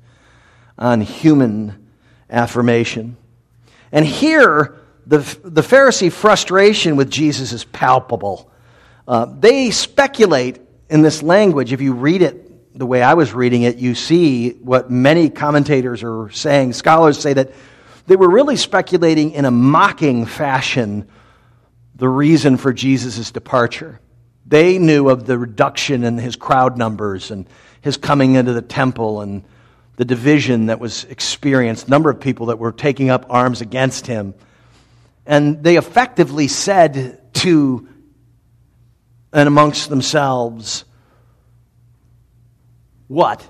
on 0.77 0.99
human 0.99 1.87
affirmation. 2.29 3.15
And 3.93 4.05
here, 4.05 4.82
the, 5.05 5.17
the 5.43 5.61
Pharisee 5.61 6.11
frustration 6.11 6.95
with 6.95 7.09
Jesus 7.09 7.51
is 7.51 7.63
palpable. 7.65 8.51
Uh, 9.07 9.25
they 9.25 9.71
speculate 9.71 10.61
in 10.89 11.01
this 11.01 11.21
language. 11.21 11.73
If 11.73 11.81
you 11.81 11.93
read 11.93 12.21
it 12.21 12.77
the 12.77 12.85
way 12.85 13.01
I 13.01 13.13
was 13.13 13.33
reading 13.33 13.63
it, 13.63 13.77
you 13.77 13.95
see 13.95 14.51
what 14.51 14.89
many 14.89 15.29
commentators 15.29 16.03
are 16.03 16.29
saying. 16.31 16.73
Scholars 16.73 17.19
say 17.19 17.33
that 17.33 17.51
they 18.07 18.15
were 18.15 18.29
really 18.29 18.55
speculating 18.55 19.31
in 19.31 19.45
a 19.45 19.51
mocking 19.51 20.25
fashion 20.25 21.07
the 21.95 22.09
reason 22.09 22.57
for 22.57 22.73
Jesus' 22.73 23.31
departure. 23.31 23.99
They 24.45 24.77
knew 24.77 25.09
of 25.09 25.25
the 25.25 25.37
reduction 25.37 26.03
in 26.03 26.17
his 26.17 26.35
crowd 26.35 26.77
numbers 26.77 27.31
and 27.31 27.47
his 27.81 27.97
coming 27.97 28.35
into 28.35 28.53
the 28.53 28.61
temple 28.61 29.21
and 29.21 29.43
the 29.95 30.05
division 30.05 30.67
that 30.67 30.79
was 30.79 31.03
experienced, 31.05 31.87
number 31.87 32.09
of 32.09 32.19
people 32.19 32.47
that 32.47 32.57
were 32.57 32.71
taking 32.71 33.09
up 33.09 33.25
arms 33.29 33.61
against 33.61 34.07
him. 34.07 34.33
And 35.25 35.63
they 35.63 35.77
effectively 35.77 36.47
said 36.47 37.33
to 37.35 37.87
and 39.31 39.47
amongst 39.47 39.89
themselves, 39.89 40.85
What? 43.07 43.47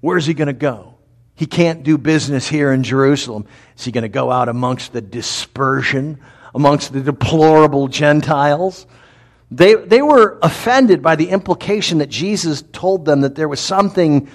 Where's 0.00 0.26
he 0.26 0.34
going 0.34 0.46
to 0.46 0.52
go? 0.52 0.94
He 1.34 1.46
can't 1.46 1.82
do 1.82 1.98
business 1.98 2.48
here 2.48 2.72
in 2.72 2.82
Jerusalem. 2.82 3.46
Is 3.76 3.84
he 3.84 3.92
going 3.92 4.02
to 4.02 4.08
go 4.08 4.30
out 4.30 4.48
amongst 4.48 4.92
the 4.92 5.00
dispersion, 5.00 6.20
amongst 6.54 6.92
the 6.92 7.00
deplorable 7.00 7.88
Gentiles? 7.88 8.86
They, 9.50 9.74
they 9.74 10.02
were 10.02 10.38
offended 10.42 11.02
by 11.02 11.16
the 11.16 11.30
implication 11.30 11.98
that 11.98 12.08
Jesus 12.08 12.62
told 12.72 13.04
them 13.04 13.22
that 13.22 13.34
there 13.34 13.48
was 13.48 13.60
something 13.60 14.28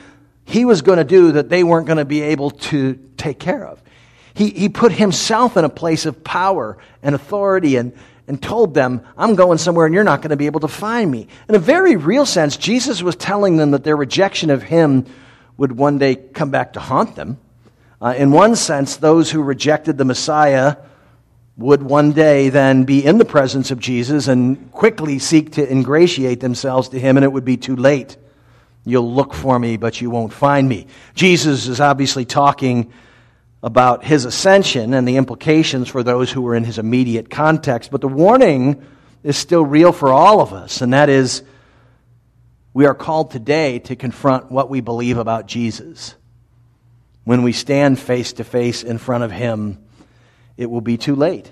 he 0.46 0.66
was 0.66 0.82
going 0.82 0.98
to 0.98 1.04
do 1.04 1.34
that 1.34 1.50
they 1.50 1.64
weren't 1.64 1.88
going 1.88 1.98
to 1.98 2.06
be 2.06 2.22
able 2.22 2.52
to 2.52 2.96
take 3.18 3.40
care 3.40 3.66
of. 3.66 3.82
He, 4.34 4.50
he 4.50 4.70
put 4.70 4.92
himself 4.92 5.58
in 5.58 5.66
a 5.66 5.70
place 5.70 6.06
of 6.06 6.24
power 6.24 6.78
and 7.02 7.14
authority 7.14 7.76
and, 7.76 7.94
and 8.28 8.42
told 8.42 8.74
them, 8.74 9.02
I'm 9.18 9.36
going 9.36 9.58
somewhere 9.58 9.86
and 9.86 9.94
you're 9.94 10.04
not 10.04 10.22
going 10.22 10.32
to 10.32 10.38
be 10.38 10.48
able 10.48 10.62
to 10.62 10.68
find 10.68 11.12
me. 11.12 11.28
In 11.48 11.56
a 11.56 11.60
very 11.60 11.96
real 11.96 12.26
sense, 12.26 12.58
Jesus 12.58 13.04
was 13.04 13.16
telling 13.16 13.58
them 13.58 13.72
that 13.72 13.84
their 13.84 13.98
rejection 13.98 14.50
of 14.50 14.64
him 14.64 15.06
would 15.58 15.72
one 15.72 15.98
day 15.98 16.16
come 16.16 16.50
back 16.50 16.74
to 16.74 16.80
haunt 16.80 17.16
them. 17.16 17.38
Uh, 18.02 18.16
in 18.18 18.32
one 18.32 18.56
sense, 18.56 18.98
those 18.98 19.32
who 19.32 19.42
rejected 19.42 19.98
the 19.98 20.06
Messiah 20.06 20.78
would 21.56 21.84
one 21.84 22.12
day 22.12 22.50
then 22.50 22.84
be 22.84 23.06
in 23.06 23.20
the 23.20 23.26
presence 23.26 23.70
of 23.70 23.80
Jesus 23.80 24.28
and 24.28 24.72
quickly 24.72 25.20
seek 25.20 25.52
to 25.54 25.72
ingratiate 25.72 26.40
themselves 26.40 26.90
to 26.90 27.00
him, 27.00 27.16
and 27.16 27.24
it 27.24 27.32
would 27.32 27.46
be 27.46 27.58
too 27.58 27.76
late. 27.76 28.18
You'll 28.86 29.14
look 29.14 29.34
for 29.34 29.58
me, 29.60 29.78
but 29.78 30.02
you 30.02 30.10
won't 30.10 30.34
find 30.34 30.68
me. 30.68 30.88
Jesus 31.14 31.68
is 31.68 31.80
obviously 31.80 32.26
talking 32.26 32.92
about 33.64 34.04
his 34.04 34.26
ascension 34.26 34.94
and 34.94 35.08
the 35.08 35.16
implications 35.16 35.88
for 35.88 36.04
those 36.04 36.30
who 36.30 36.42
were 36.42 36.54
in 36.54 36.66
his 36.66 36.78
immediate 36.78 37.30
context. 37.30 37.90
But 37.90 38.02
the 38.02 38.10
warning 38.10 38.86
is 39.24 39.38
still 39.38 39.66
real 39.66 39.94
for 39.94 40.10
all 40.10 40.42
of 40.42 40.52
us, 40.52 40.82
and 40.82 40.92
that 40.92 41.08
is 41.08 41.44
we 42.74 42.86
are 42.86 42.94
called 42.94 43.32
today 43.32 43.80
to 43.80 43.96
confront 43.96 44.52
what 44.52 44.70
we 44.70 44.82
believe 44.82 45.18
about 45.18 45.48
Jesus. 45.48 46.14
When 47.24 47.44
we 47.44 47.54
stand 47.54 47.98
face 47.98 48.34
to 48.34 48.44
face 48.44 48.84
in 48.84 48.98
front 48.98 49.24
of 49.24 49.32
him, 49.32 49.82
it 50.58 50.70
will 50.70 50.82
be 50.82 50.98
too 50.98 51.16
late. 51.16 51.50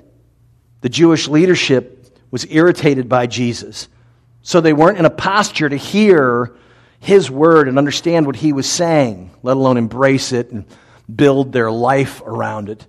The 0.81 0.89
Jewish 0.89 1.29
leadership 1.29 2.19
was 2.29 2.45
irritated 2.49 3.07
by 3.07 3.27
Jesus, 3.27 3.87
so 4.41 4.59
they 4.59 4.73
weren't 4.73 4.97
in 4.97 5.05
a 5.05 5.09
posture 5.09 5.69
to 5.69 5.77
hear 5.77 6.53
his 6.99 7.31
word 7.31 7.69
and 7.69 7.77
understand 7.77 8.25
what 8.25 8.35
he 8.35 8.51
was 8.51 8.69
saying, 8.69 9.31
let 9.43 9.55
alone 9.55 9.77
embrace 9.77 10.33
it 10.33 10.51
and 10.51 10.65
build 11.15 11.51
their 11.51 11.71
life 11.71 12.21
around 12.25 12.69
it. 12.69 12.85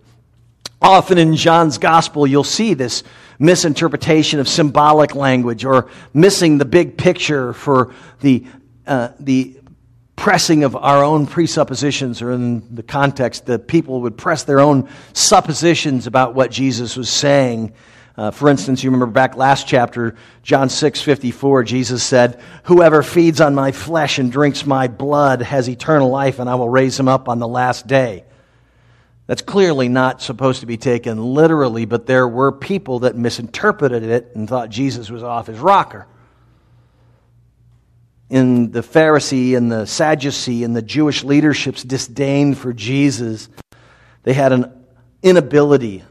Often 0.81 1.19
in 1.19 1.37
John's 1.37 1.79
gospel, 1.79 2.27
you'll 2.27 2.45
see 2.45 2.75
this 2.75 3.05
misinterpretation 3.39 4.41
of 4.41 4.49
symbolic 4.49 5.15
language 5.15 5.65
or 5.65 5.89
missing 6.13 6.59
the 6.59 6.65
big 6.65 6.97
picture 6.97 7.53
for 7.53 7.95
the, 8.21 8.45
uh, 8.87 9.09
the 9.21 9.59
pressing 10.17 10.63
of 10.65 10.77
our 10.77 11.03
own 11.03 11.27
presuppositions, 11.27 12.23
or 12.23 12.33
in 12.33 12.75
the 12.75 12.83
context, 12.83 13.47
the 13.47 13.59
people 13.59 14.03
would 14.03 14.17
press 14.17 14.45
their 14.45 14.61
own 14.61 14.89
suppositions 15.13 16.07
about 16.07 16.35
what 16.35 16.51
Jesus 16.51 16.97
was 16.97 17.09
saying. 17.09 17.73
Uh, 18.17 18.31
for 18.31 18.51
instance, 18.51 18.85
you 18.85 18.91
remember 18.91 19.07
back 19.13 19.37
last 19.37 19.67
chapter, 19.67 20.15
John 20.43 20.69
6 20.69 21.01
54, 21.01 21.65
Jesus 21.65 22.03
said, 22.03 22.41
Whoever 22.65 23.03
feeds 23.03 23.41
on 23.41 23.55
my 23.55 23.73
flesh 23.73 24.19
and 24.19 24.31
drinks 24.31 24.67
my 24.67 24.89
blood 24.89 25.41
has 25.41 25.69
eternal 25.69 26.11
life, 26.11 26.39
and 26.39 26.49
I 26.49 26.57
will 26.57 26.69
raise 26.69 26.99
him 26.99 27.09
up 27.09 27.29
on 27.29 27.39
the 27.39 27.49
last 27.49 27.87
day. 27.87 28.25
That's 29.27 29.43
clearly 29.43 29.89
not 29.89 30.21
supposed 30.21 30.61
to 30.61 30.67
be 30.67 30.77
taken 30.77 31.35
literally, 31.35 31.87
but 31.87 32.07
there 32.07 32.29
were 32.29 32.53
people 32.53 33.01
that 33.01 33.17
misinterpreted 33.17 34.03
it 34.03 34.33
and 34.35 34.49
thought 34.49 34.69
Jesus 34.69 35.11
was 35.11 35.23
off 35.23 35.47
his 35.47 35.59
rocker. 35.59 36.07
In 38.29 38.73
the 38.73 38.81
Pharisee 38.81 39.57
and 39.57 39.71
the 39.71 39.87
Sadducee 39.87 40.65
and 40.65 40.75
the 40.75 40.83
Jewish 40.83 41.23
leadership's 41.23 41.83
disdain 41.83 42.55
for 42.55 42.73
Jesus, 42.73 43.49
they 44.23 44.33
had 44.33 44.53
an 44.53 44.85
inability, 45.23 46.05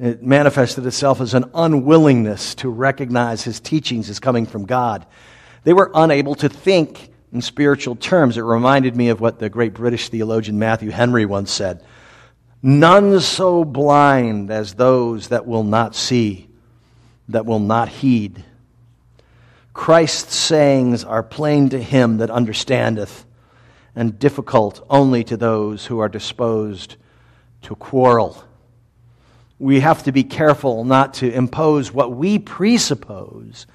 it 0.00 0.22
manifested 0.22 0.86
itself 0.86 1.20
as 1.20 1.34
an 1.34 1.50
unwillingness 1.54 2.54
to 2.56 2.70
recognize 2.70 3.44
his 3.44 3.60
teachings 3.60 4.08
as 4.08 4.18
coming 4.18 4.46
from 4.46 4.64
God. 4.64 5.04
They 5.64 5.74
were 5.74 5.90
unable 5.94 6.34
to 6.36 6.48
think 6.48 7.10
in 7.34 7.42
spiritual 7.42 7.96
terms. 7.96 8.38
It 8.38 8.42
reminded 8.42 8.96
me 8.96 9.10
of 9.10 9.20
what 9.20 9.38
the 9.38 9.50
great 9.50 9.74
British 9.74 10.08
theologian 10.08 10.58
Matthew 10.58 10.90
Henry 10.90 11.26
once 11.26 11.52
said 11.52 11.84
None 12.62 13.20
so 13.20 13.62
blind 13.62 14.50
as 14.50 14.74
those 14.74 15.28
that 15.28 15.46
will 15.46 15.64
not 15.64 15.94
see, 15.94 16.48
that 17.28 17.44
will 17.44 17.58
not 17.58 17.90
heed. 17.90 18.42
Christ's 19.74 20.34
sayings 20.34 21.04
are 21.04 21.22
plain 21.22 21.68
to 21.70 21.82
him 21.82 22.18
that 22.18 22.30
understandeth, 22.30 23.26
and 23.94 24.18
difficult 24.18 24.84
only 24.88 25.24
to 25.24 25.36
those 25.36 25.86
who 25.86 25.98
are 25.98 26.08
disposed 26.08 26.96
to 27.62 27.74
quarrel 27.74 28.44
we 29.60 29.80
have 29.80 30.02
to 30.04 30.12
be 30.12 30.24
careful 30.24 30.84
not 30.84 31.14
to 31.14 31.30
impose 31.30 31.92
what 31.92 32.12
we 32.12 32.38
presuppose 32.38 33.66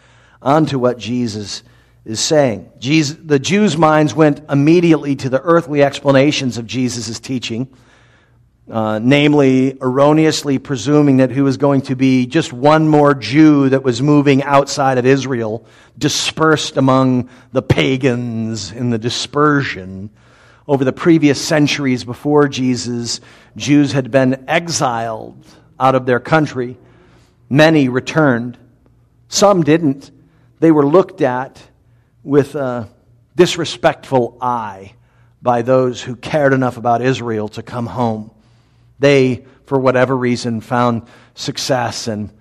onto 0.41 0.79
what 0.79 0.97
Jesus 0.97 1.61
is 2.03 2.19
saying. 2.19 2.71
Jesus, 2.79 3.17
the 3.23 3.37
Jews' 3.37 3.77
minds 3.77 4.15
went 4.15 4.41
immediately 4.49 5.15
to 5.17 5.29
the 5.29 5.39
earthly 5.39 5.83
explanations 5.83 6.57
of 6.57 6.65
Jesus' 6.65 7.19
teaching, 7.19 7.71
uh, 8.69 8.97
namely, 8.97 9.77
erroneously 9.79 10.57
presuming 10.57 11.17
that 11.17 11.29
he 11.29 11.41
was 11.41 11.57
going 11.57 11.81
to 11.81 11.95
be 11.95 12.25
just 12.25 12.51
one 12.51 12.87
more 12.87 13.13
Jew 13.13 13.69
that 13.69 13.83
was 13.83 14.01
moving 14.01 14.41
outside 14.41 14.97
of 14.97 15.05
Israel, 15.05 15.67
dispersed 15.95 16.77
among 16.77 17.29
the 17.51 17.61
pagans 17.61 18.71
in 18.71 18.89
the 18.89 18.97
dispersion. 18.97 20.09
Over 20.67 20.83
the 20.83 20.93
previous 20.93 21.39
centuries 21.39 22.03
before 22.03 22.47
Jesus, 22.47 23.21
Jews 23.55 23.91
had 23.91 24.09
been 24.09 24.45
exiled 24.47 25.45
out 25.79 25.95
of 25.95 26.05
their 26.05 26.19
country. 26.19 26.77
Many 27.49 27.89
returned. 27.89 28.57
Some 29.27 29.63
didn't. 29.63 30.11
They 30.59 30.71
were 30.71 30.85
looked 30.85 31.21
at 31.21 31.61
with 32.23 32.55
a 32.55 32.89
disrespectful 33.35 34.38
eye 34.41 34.93
by 35.41 35.61
those 35.61 36.01
who 36.01 36.15
cared 36.15 36.53
enough 36.53 36.77
about 36.77 37.01
Israel 37.01 37.49
to 37.49 37.61
come 37.61 37.85
home. 37.85 38.31
They, 38.97 39.45
for 39.65 39.79
whatever 39.79 40.15
reason, 40.15 40.61
found 40.61 41.03
success 41.35 42.07
in 42.07 42.31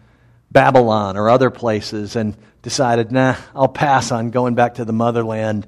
Babylon 0.50 1.16
or 1.16 1.28
other 1.28 1.50
places 1.50 2.16
and 2.16 2.36
decided, 2.62 3.12
nah, 3.12 3.36
I'll 3.54 3.68
pass 3.68 4.10
on 4.10 4.30
going 4.30 4.54
back 4.54 4.76
to 4.76 4.84
the 4.84 4.92
motherland. 4.92 5.66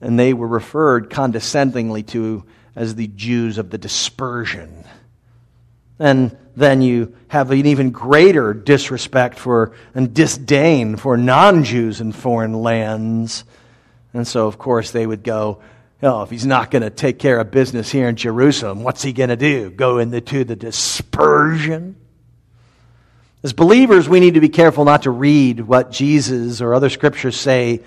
And 0.00 0.18
they 0.18 0.34
were 0.34 0.48
referred 0.48 1.10
condescendingly 1.10 2.02
to 2.04 2.44
as 2.74 2.94
the 2.94 3.06
Jews 3.06 3.58
of 3.58 3.70
the 3.70 3.78
dispersion. 3.78 4.84
And 5.98 6.36
then 6.56 6.82
you 6.82 7.14
have 7.28 7.50
an 7.50 7.66
even 7.66 7.90
greater 7.90 8.54
disrespect 8.54 9.38
for 9.38 9.72
and 9.94 10.14
disdain 10.14 10.96
for 10.96 11.16
non 11.16 11.64
Jews 11.64 12.00
in 12.00 12.12
foreign 12.12 12.54
lands. 12.54 13.44
And 14.12 14.26
so, 14.26 14.46
of 14.46 14.58
course, 14.58 14.92
they 14.92 15.06
would 15.06 15.24
go, 15.24 15.60
oh, 16.02 16.22
if 16.22 16.30
he's 16.30 16.46
not 16.46 16.70
going 16.70 16.82
to 16.82 16.90
take 16.90 17.18
care 17.18 17.38
of 17.38 17.50
business 17.50 17.90
here 17.90 18.08
in 18.08 18.16
Jerusalem, 18.16 18.84
what's 18.84 19.02
he 19.02 19.12
going 19.12 19.30
to 19.30 19.36
do? 19.36 19.70
Go 19.70 19.98
into 19.98 20.44
the 20.44 20.54
dispersion? 20.54 21.96
As 23.42 23.52
believers, 23.52 24.08
we 24.08 24.20
need 24.20 24.34
to 24.34 24.40
be 24.40 24.48
careful 24.48 24.84
not 24.84 25.02
to 25.02 25.10
read 25.10 25.60
what 25.60 25.90
Jesus 25.90 26.60
or 26.60 26.74
other 26.74 26.88
scriptures 26.88 27.36
say 27.36 27.80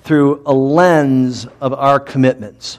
through 0.00 0.42
a 0.44 0.52
lens 0.52 1.46
of 1.60 1.72
our 1.72 2.00
commitments. 2.00 2.78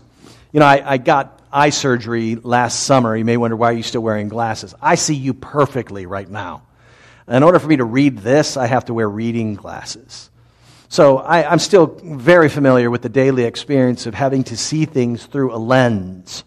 You 0.51 0.59
know, 0.59 0.65
I, 0.65 0.93
I 0.93 0.97
got 0.97 1.38
eye 1.51 1.69
surgery 1.69 2.35
last 2.35 2.81
summer. 2.81 3.15
You 3.15 3.25
may 3.25 3.37
wonder 3.37 3.55
why 3.55 3.69
are 3.69 3.73
you 3.73 3.83
still 3.83 4.01
wearing 4.01 4.29
glasses. 4.29 4.73
I 4.81 4.95
see 4.95 5.15
you 5.15 5.33
perfectly 5.33 6.05
right 6.05 6.29
now. 6.29 6.63
In 7.27 7.43
order 7.43 7.59
for 7.59 7.67
me 7.67 7.77
to 7.77 7.85
read 7.85 8.19
this, 8.19 8.57
I 8.57 8.67
have 8.67 8.85
to 8.85 8.93
wear 8.93 9.07
reading 9.07 9.55
glasses. 9.55 10.29
So 10.89 11.19
I, 11.19 11.51
am 11.51 11.59
still 11.59 11.85
very 12.03 12.49
familiar 12.49 12.89
with 12.89 13.03
the 13.03 13.09
daily 13.09 13.43
experience 13.43 14.07
of 14.07 14.15
having 14.15 14.43
to 14.45 14.57
see 14.57 14.85
things 14.85 15.25
through 15.25 15.53
a 15.53 15.57
lens. 15.57 16.43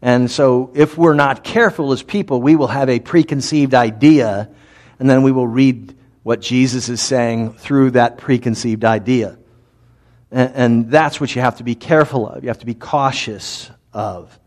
And 0.00 0.30
so 0.30 0.70
if 0.74 0.96
we're 0.96 1.14
not 1.14 1.44
careful 1.44 1.92
as 1.92 2.02
people, 2.02 2.40
we 2.40 2.56
will 2.56 2.68
have 2.68 2.88
a 2.88 2.98
preconceived 2.98 3.74
idea, 3.74 4.48
and 4.98 5.08
then 5.08 5.22
we 5.22 5.32
will 5.32 5.46
read 5.46 5.94
what 6.22 6.40
Jesus 6.40 6.88
is 6.88 7.02
saying 7.02 7.52
through 7.52 7.90
that 7.90 8.16
preconceived 8.16 8.84
idea. 8.86 9.36
And, 10.30 10.54
and 10.54 10.90
that's 10.90 11.20
what 11.20 11.36
you 11.36 11.42
have 11.42 11.58
to 11.58 11.64
be 11.64 11.74
careful 11.74 12.26
of. 12.26 12.42
You 12.42 12.48
have 12.48 12.60
to 12.60 12.66
be 12.66 12.74
cautious 12.74 13.70
of. 13.92 14.38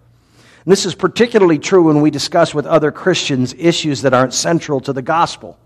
And 0.66 0.72
this 0.72 0.86
is 0.86 0.96
particularly 0.96 1.60
true 1.60 1.84
when 1.84 2.02
we 2.02 2.10
discuss 2.10 2.54
with 2.54 2.66
other 2.66 2.92
Christians 2.92 3.54
issues 3.58 4.02
that 4.02 4.14
aren't 4.14 4.34
central 4.34 4.80
to 4.82 4.94
the 4.94 5.02
gospel. 5.02 5.60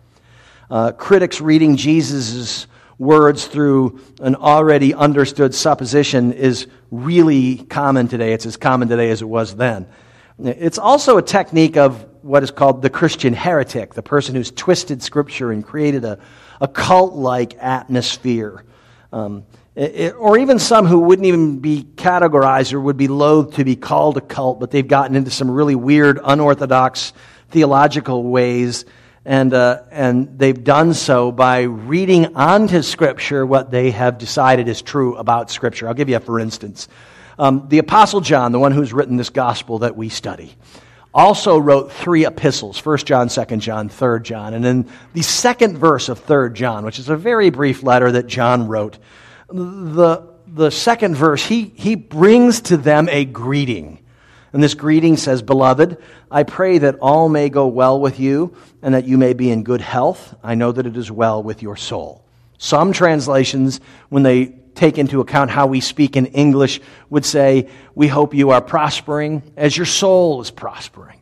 Uh, 0.70 0.92
critics 0.92 1.40
reading 1.42 1.78
Jesus' 1.78 2.68
words 2.98 3.46
through 3.48 4.02
an 4.22 4.36
already 4.36 4.94
understood 4.94 5.56
supposition 5.56 6.34
is 6.34 6.68
really 6.92 7.58
common 7.58 8.10
today. 8.10 8.34
It's 8.34 8.46
as 8.46 8.58
common 8.58 8.90
today 8.90 9.10
as 9.10 9.22
it 9.22 9.26
was 9.26 9.56
then. 9.56 9.88
It's 10.38 10.78
also 10.78 11.18
a 11.18 11.22
technique 11.22 11.78
of 11.78 12.06
what 12.22 12.44
is 12.44 12.52
called 12.52 12.82
the 12.82 12.90
Christian 12.90 13.34
heretic, 13.34 13.94
the 13.94 14.04
person 14.04 14.36
who's 14.36 14.52
twisted 14.52 15.02
Scripture 15.02 15.52
and 15.52 15.66
created 15.66 16.04
a, 16.04 16.20
a 16.60 16.68
cult 16.68 17.14
like 17.14 17.58
atmosphere. 17.58 18.64
Um, 19.12 19.46
or 19.80 20.38
even 20.38 20.60
some 20.60 20.86
who 20.86 21.00
wouldn't 21.00 21.26
even 21.26 21.60
be 21.60 21.84
categorized 21.96 22.74
or 22.74 22.82
would 22.82 22.98
be 22.98 23.08
loath 23.08 23.56
to 23.56 23.64
be 23.64 23.78
called 23.78 24.18
a 24.18 24.22
cult, 24.22 24.60
but 24.60 24.72
they've 24.72 24.88
gotten 24.88 25.16
into 25.16 25.32
some 25.32 25.50
really 25.50 25.76
weird, 25.76 26.20
unorthodox 26.22 27.14
theological 27.50 28.24
ways, 28.24 28.84
and, 29.24 29.54
uh, 29.54 29.84
and 29.90 30.38
they've 30.38 30.64
done 30.64 30.94
so 30.94 31.32
by 31.32 31.62
reading 31.62 32.36
onto 32.36 32.82
Scripture 32.82 33.46
what 33.46 33.72
they 33.72 33.92
have 33.92 34.18
decided 34.18 34.68
is 34.68 34.82
true 34.82 35.16
about 35.16 35.50
Scripture. 35.50 35.88
I'll 35.88 35.94
give 35.94 36.10
you 36.10 36.18
a 36.18 36.20
for 36.20 36.42
instance. 36.42 36.90
Um, 37.38 37.68
the 37.70 37.78
Apostle 37.78 38.20
John, 38.20 38.52
the 38.52 38.60
one 38.60 38.74
who's 38.74 38.92
written 38.92 39.16
this 39.16 39.30
gospel 39.30 39.80
that 39.80 39.96
we 39.96 40.10
study, 40.10 40.56
also 41.14 41.58
wrote 41.58 41.94
three 41.94 42.26
epistles 42.26 42.86
1 42.86 42.98
John, 42.98 43.30
2 43.30 43.46
John, 43.58 43.88
3 43.88 44.20
John. 44.24 44.54
And 44.54 44.66
in 44.66 44.90
the 45.14 45.22
second 45.22 45.78
verse 45.78 46.10
of 46.10 46.20
3 46.20 46.52
John, 46.52 46.84
which 46.84 47.00
is 47.00 47.08
a 47.08 47.16
very 47.16 47.50
brief 47.50 47.82
letter 47.82 48.12
that 48.12 48.28
John 48.28 48.68
wrote, 48.68 48.98
the, 49.52 50.28
the 50.48 50.70
second 50.70 51.16
verse, 51.16 51.46
he, 51.46 51.72
he 51.76 51.96
brings 51.96 52.62
to 52.62 52.78
them 52.78 53.10
a 53.10 53.26
greeting. 53.26 54.00
And 54.52 54.64
this 54.64 54.74
greeting 54.74 55.18
says, 55.18 55.42
Beloved, 55.42 55.98
I 56.32 56.44
pray 56.44 56.80
that 56.80 56.96
all 57.00 57.30
may 57.30 57.50
go 57.50 57.68
well 57.68 58.00
with 58.00 58.20
you 58.20 58.56
and 58.82 58.94
that 58.94 59.06
you 59.06 59.18
may 59.18 59.34
be 59.34 59.52
in 59.52 59.64
good 59.64 59.82
health. 59.82 60.36
I 60.44 60.56
know 60.56 60.72
that 60.72 60.86
it 60.86 60.98
is 60.98 61.12
well 61.12 61.44
with 61.44 61.62
your 61.62 61.76
soul. 61.76 62.24
Some 62.58 62.92
translations, 62.92 63.80
when 64.10 64.24
they 64.24 64.48
take 64.76 64.98
into 64.98 65.22
account 65.22 65.52
how 65.52 65.68
we 65.68 65.82
speak 65.82 66.16
in 66.16 66.28
English, 66.28 66.82
would 67.10 67.26
say, 67.26 67.70
We 67.96 68.08
hope 68.08 68.34
you 68.34 68.52
are 68.52 68.62
prospering 68.62 69.44
as 69.56 69.78
your 69.78 69.86
soul 69.86 70.42
is 70.42 70.52
prospering. 70.52 71.22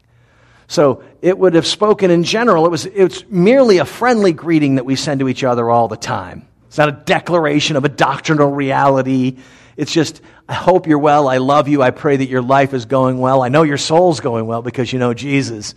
So 0.68 1.04
it 1.22 1.38
would 1.38 1.54
have 1.54 1.66
spoken 1.66 2.12
in 2.12 2.24
general, 2.24 2.66
it 2.66 2.70
was, 2.70 2.86
it's 2.86 3.24
merely 3.30 3.78
a 3.78 3.86
friendly 3.86 4.34
greeting 4.34 4.76
that 4.76 4.86
we 4.86 4.96
send 4.96 5.22
to 5.22 5.30
each 5.30 5.44
other 5.44 5.70
all 5.70 5.88
the 5.88 5.98
time. 5.98 6.48
It's 6.68 6.78
not 6.78 6.90
a 6.90 6.94
declaration 6.94 7.76
of 7.76 7.86
a 7.86 7.90
doctrinal 7.90 8.52
reality. 8.52 9.38
It's 9.78 9.92
just, 9.92 10.22
I 10.48 10.54
hope 10.54 10.88
you're 10.88 11.00
well. 11.00 11.28
I 11.28 11.38
love 11.38 11.68
you. 11.68 11.82
I 11.82 11.92
pray 11.92 12.18
that 12.18 12.28
your 12.28 12.42
life 12.42 12.74
is 12.74 12.86
going 12.86 13.20
well. 13.20 13.42
I 13.42 13.50
know 13.50 13.64
your 13.64 13.78
soul's 13.78 14.20
going 14.20 14.48
well 14.48 14.62
because 14.62 14.92
you 14.92 15.00
know 15.00 15.14
Jesus. 15.14 15.76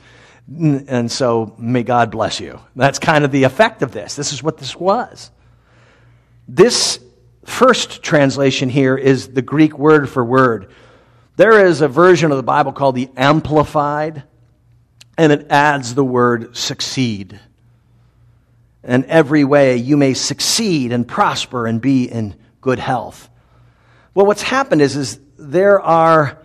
And 0.49 1.11
so 1.11 1.55
may 1.59 1.85
God 1.85 2.11
bless 2.11 2.41
you. 2.41 2.61
That's 2.75 2.99
kind 2.99 3.25
of 3.25 3.31
the 3.31 3.45
effect 3.45 3.83
of 3.83 3.93
this. 3.93 4.17
This 4.17 4.33
is 4.33 4.43
what 4.43 4.59
this 4.59 4.75
was. 4.75 5.31
This 6.49 6.99
first 7.45 8.03
translation 8.03 8.69
here 8.69 8.97
is 8.97 9.29
the 9.29 9.43
Greek 9.43 9.79
word 9.79 10.09
for 10.09 10.25
word. 10.25 10.73
There 11.37 11.67
is 11.67 11.81
a 11.81 11.89
version 11.89 12.33
of 12.33 12.37
the 12.37 12.43
Bible 12.43 12.73
called 12.73 12.97
the 12.97 13.11
Amplified, 13.17 14.25
and 15.17 15.33
it 15.33 15.47
adds 15.51 15.95
the 15.95 16.05
word 16.05 16.57
succeed 16.57 17.39
in 18.83 19.05
every 19.07 19.45
way 19.45 19.77
you 19.77 19.97
may 19.97 20.15
succeed 20.15 20.93
and 20.93 21.07
prosper 21.07 21.67
and 21.67 21.81
be 21.81 22.05
in 22.05 22.35
good 22.61 22.79
health. 22.79 23.29
Well, 24.15 24.27
what's 24.27 24.43
happened 24.43 24.83
is, 24.83 24.97
is 24.97 25.21
there 25.39 25.81
are 25.81 26.39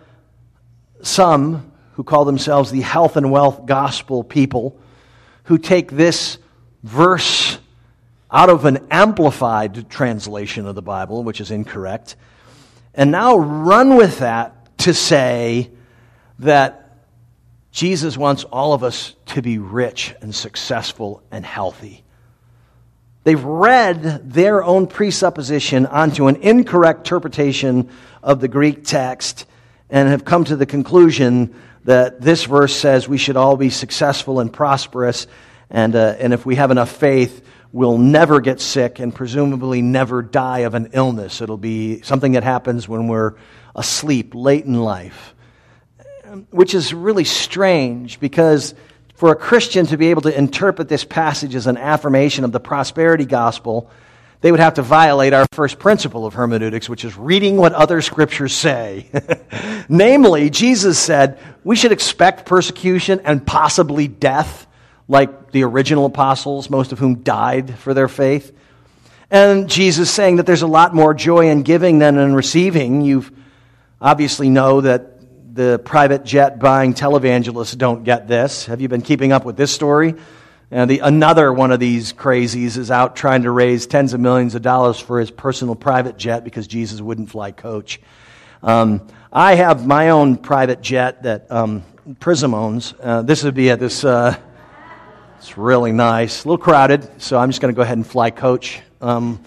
some 1.02 1.72
who 1.92 2.04
call 2.04 2.24
themselves 2.24 2.70
the 2.70 2.82
health 2.82 3.16
and 3.16 3.30
wealth 3.30 3.66
gospel 3.66 4.22
people 4.22 4.78
who 5.44 5.58
take 5.58 5.90
this 5.90 6.38
verse 6.82 7.58
out 8.30 8.50
of 8.50 8.64
an 8.64 8.86
amplified 8.90 9.88
translation 9.88 10.66
of 10.66 10.74
the 10.74 10.82
Bible, 10.82 11.22
which 11.22 11.40
is 11.40 11.50
incorrect, 11.50 12.16
and 12.94 13.10
now 13.10 13.36
run 13.36 13.96
with 13.96 14.18
that 14.18 14.78
to 14.78 14.92
say 14.92 15.70
that 16.40 16.98
Jesus 17.70 18.16
wants 18.16 18.44
all 18.44 18.72
of 18.72 18.82
us 18.82 19.14
to 19.26 19.42
be 19.42 19.58
rich 19.58 20.14
and 20.20 20.34
successful 20.34 21.22
and 21.30 21.44
healthy. 21.44 22.02
They've 23.26 23.42
read 23.42 24.30
their 24.30 24.62
own 24.62 24.86
presupposition 24.86 25.86
onto 25.86 26.28
an 26.28 26.36
incorrect 26.36 27.00
interpretation 27.00 27.90
of 28.22 28.38
the 28.38 28.46
Greek 28.46 28.84
text 28.84 29.46
and 29.90 30.08
have 30.08 30.24
come 30.24 30.44
to 30.44 30.54
the 30.54 30.64
conclusion 30.64 31.52
that 31.86 32.20
this 32.20 32.44
verse 32.44 32.72
says 32.72 33.08
we 33.08 33.18
should 33.18 33.36
all 33.36 33.56
be 33.56 33.68
successful 33.68 34.38
and 34.38 34.52
prosperous, 34.52 35.26
and, 35.70 35.96
uh, 35.96 36.14
and 36.20 36.32
if 36.34 36.46
we 36.46 36.54
have 36.54 36.70
enough 36.70 36.92
faith, 36.92 37.44
we'll 37.72 37.98
never 37.98 38.40
get 38.40 38.60
sick 38.60 39.00
and 39.00 39.12
presumably 39.12 39.82
never 39.82 40.22
die 40.22 40.60
of 40.60 40.74
an 40.74 40.90
illness. 40.92 41.40
It'll 41.40 41.56
be 41.56 42.02
something 42.02 42.30
that 42.34 42.44
happens 42.44 42.88
when 42.88 43.08
we're 43.08 43.34
asleep 43.74 44.36
late 44.36 44.66
in 44.66 44.80
life, 44.80 45.34
which 46.50 46.76
is 46.76 46.94
really 46.94 47.24
strange 47.24 48.20
because 48.20 48.76
for 49.16 49.32
a 49.32 49.36
Christian 49.36 49.86
to 49.86 49.96
be 49.96 50.08
able 50.08 50.22
to 50.22 50.38
interpret 50.38 50.88
this 50.88 51.04
passage 51.04 51.54
as 51.54 51.66
an 51.66 51.78
affirmation 51.78 52.44
of 52.44 52.52
the 52.52 52.60
prosperity 52.60 53.24
gospel, 53.24 53.90
they 54.42 54.50
would 54.50 54.60
have 54.60 54.74
to 54.74 54.82
violate 54.82 55.32
our 55.32 55.46
first 55.52 55.78
principle 55.78 56.26
of 56.26 56.34
hermeneutics, 56.34 56.88
which 56.88 57.04
is 57.04 57.16
reading 57.16 57.56
what 57.56 57.72
other 57.72 58.02
scriptures 58.02 58.54
say. 58.54 59.10
Namely, 59.88 60.50
Jesus 60.50 60.98
said 60.98 61.38
we 61.64 61.76
should 61.76 61.92
expect 61.92 62.44
persecution 62.44 63.20
and 63.24 63.44
possibly 63.44 64.06
death, 64.06 64.66
like 65.08 65.50
the 65.50 65.64
original 65.64 66.04
apostles, 66.04 66.68
most 66.68 66.92
of 66.92 66.98
whom 66.98 67.22
died 67.22 67.78
for 67.78 67.94
their 67.94 68.08
faith. 68.08 68.52
And 69.30 69.68
Jesus 69.68 70.10
saying 70.10 70.36
that 70.36 70.46
there's 70.46 70.62
a 70.62 70.68
lot 70.68 70.94
more 70.94 71.14
joy 71.14 71.48
in 71.48 71.62
giving 71.62 71.98
than 71.98 72.18
in 72.18 72.34
receiving. 72.34 73.00
You 73.00 73.24
obviously 74.00 74.50
know 74.50 74.82
that 74.82 75.15
the 75.56 75.80
private 75.82 76.22
jet 76.22 76.58
buying 76.58 76.92
televangelists 76.92 77.76
don't 77.76 78.04
get 78.04 78.28
this. 78.28 78.66
Have 78.66 78.82
you 78.82 78.88
been 78.88 79.00
keeping 79.00 79.32
up 79.32 79.44
with 79.46 79.56
this 79.56 79.72
story? 79.72 80.14
And 80.70 80.90
the, 80.90 80.98
another 80.98 81.50
one 81.52 81.72
of 81.72 81.80
these 81.80 82.12
crazies 82.12 82.76
is 82.76 82.90
out 82.90 83.16
trying 83.16 83.42
to 83.42 83.50
raise 83.50 83.86
tens 83.86 84.12
of 84.12 84.20
millions 84.20 84.54
of 84.54 84.62
dollars 84.62 85.00
for 85.00 85.18
his 85.18 85.30
personal 85.30 85.74
private 85.74 86.18
jet 86.18 86.44
because 86.44 86.66
Jesus 86.66 87.00
wouldn't 87.00 87.30
fly 87.30 87.52
coach. 87.52 88.00
Um, 88.62 89.08
I 89.32 89.54
have 89.54 89.86
my 89.86 90.10
own 90.10 90.36
private 90.36 90.82
jet 90.82 91.22
that 91.22 91.50
um, 91.50 91.84
Prism 92.20 92.52
owns. 92.52 92.92
Uh, 93.02 93.22
this 93.22 93.42
would 93.42 93.54
be 93.54 93.70
at 93.70 93.80
this. 93.80 94.04
Uh, 94.04 94.36
it's 95.38 95.56
really 95.56 95.92
nice, 95.92 96.44
a 96.44 96.48
little 96.48 96.62
crowded, 96.62 97.22
so 97.22 97.38
I'm 97.38 97.48
just 97.48 97.62
going 97.62 97.72
to 97.72 97.76
go 97.76 97.82
ahead 97.82 97.96
and 97.96 98.06
fly 98.06 98.30
coach, 98.30 98.80
um, 99.00 99.40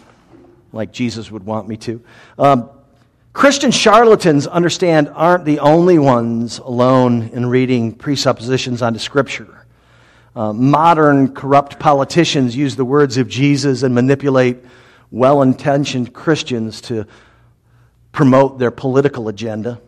like 0.71 0.91
Jesus 0.91 1.29
would 1.29 1.45
want 1.45 1.67
me 1.67 1.77
to. 1.77 2.01
Um, 2.37 2.69
Christian 3.33 3.71
charlatans, 3.71 4.47
understand, 4.47 5.09
aren't 5.13 5.45
the 5.45 5.59
only 5.59 5.99
ones 5.99 6.57
alone 6.57 7.29
in 7.29 7.45
reading 7.45 7.93
presuppositions 7.93 8.81
onto 8.81 8.99
Scripture. 8.99 9.65
Uh, 10.35 10.53
modern 10.53 11.33
corrupt 11.33 11.79
politicians 11.79 12.55
use 12.55 12.75
the 12.75 12.85
words 12.85 13.17
of 13.17 13.27
Jesus 13.27 13.83
and 13.83 13.93
manipulate 13.93 14.57
well 15.11 15.41
intentioned 15.41 16.13
Christians 16.13 16.81
to 16.81 17.05
promote 18.11 18.57
their 18.57 18.71
political 18.71 19.27
agenda. 19.27 19.79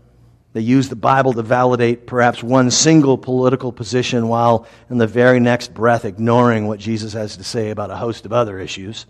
They 0.54 0.62
use 0.62 0.89
the 0.89 0.95
Bible 0.95 1.34
to 1.34 1.41
validate 1.41 2.06
perhaps 2.06 2.43
one 2.43 2.71
single 2.71 3.17
political 3.17 3.71
position 3.71 4.27
while 4.27 4.67
in 4.89 4.97
the 4.97 5.08
very 5.08 5.39
next 5.39 5.73
breath 5.73 6.06
ignoring 6.06 6.67
what 6.67 6.80
Jesus 6.80 7.13
has 7.13 7.38
to 7.38 7.43
say 7.43 7.69
about 7.69 7.89
a 7.89 7.95
host 7.95 8.25
of 8.25 8.34
other 8.34 8.60
issues. 8.60 9.06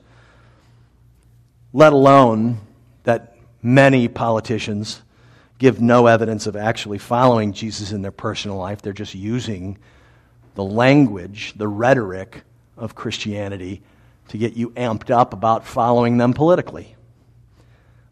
Let 1.74 1.94
alone 1.94 2.60
that 3.04 3.31
many 3.62 4.08
politicians 4.08 5.02
give 5.58 5.80
no 5.80 6.08
evidence 6.08 6.48
of 6.48 6.56
actually 6.56 6.98
following 6.98 7.54
Jesus 7.54 7.92
in 7.92 8.02
their 8.02 8.12
personal 8.12 8.58
life. 8.58 8.82
They're 8.82 8.94
just 8.94 9.14
using 9.14 9.78
the 10.56 10.64
language, 10.64 11.54
the 11.56 11.68
rhetoric 11.68 12.44
of 12.78 12.96
Christianity 12.96 13.82
to 14.30 14.38
get 14.38 14.54
you 14.54 14.72
amped 14.72 15.12
up 15.12 15.34
about 15.34 15.66
following 15.66 16.18
them 16.18 16.34
politically. 16.34 16.96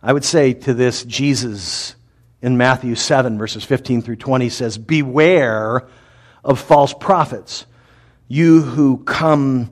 I 0.01 0.13
would 0.13 0.23
say 0.23 0.53
to 0.53 0.73
this, 0.73 1.03
Jesus 1.03 1.95
in 2.41 2.57
Matthew 2.57 2.95
7, 2.95 3.37
verses 3.37 3.63
15 3.63 4.01
through 4.01 4.15
20 4.15 4.49
says, 4.49 4.77
Beware 4.77 5.87
of 6.43 6.59
false 6.59 6.93
prophets, 6.93 7.65
you 8.27 8.61
who 8.61 8.97
come, 8.97 9.71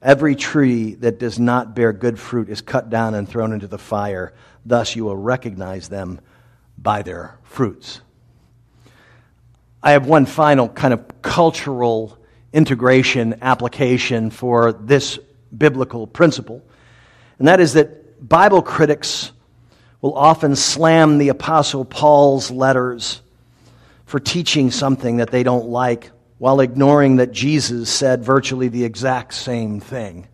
Every 0.00 0.36
tree 0.36 0.94
that 0.96 1.18
does 1.18 1.38
not 1.38 1.74
bear 1.74 1.92
good 1.92 2.18
fruit 2.18 2.48
is 2.48 2.60
cut 2.60 2.88
down 2.88 3.14
and 3.14 3.28
thrown 3.28 3.52
into 3.52 3.66
the 3.66 3.78
fire. 3.78 4.32
Thus, 4.64 4.94
you 4.94 5.04
will 5.04 5.16
recognize 5.16 5.88
them 5.88 6.20
by 6.76 7.02
their 7.02 7.38
fruits. 7.42 8.00
I 9.82 9.92
have 9.92 10.06
one 10.06 10.26
final 10.26 10.68
kind 10.68 10.94
of 10.94 11.22
cultural 11.22 12.18
integration 12.52 13.38
application 13.42 14.30
for 14.30 14.72
this 14.72 15.18
biblical 15.56 16.06
principle, 16.06 16.62
and 17.38 17.48
that 17.48 17.60
is 17.60 17.72
that 17.74 18.28
Bible 18.28 18.62
critics 18.62 19.32
will 20.00 20.14
often 20.14 20.54
slam 20.54 21.18
the 21.18 21.28
Apostle 21.28 21.84
Paul's 21.84 22.50
letters 22.50 23.20
for 24.06 24.20
teaching 24.20 24.70
something 24.70 25.18
that 25.18 25.30
they 25.30 25.42
don't 25.42 25.66
like 25.66 26.10
while 26.38 26.60
ignoring 26.60 27.16
that 27.16 27.32
Jesus 27.32 27.90
said 27.90 28.24
virtually 28.24 28.68
the 28.68 28.84
exact 28.84 29.34
same 29.34 29.80
thing. 29.80 30.26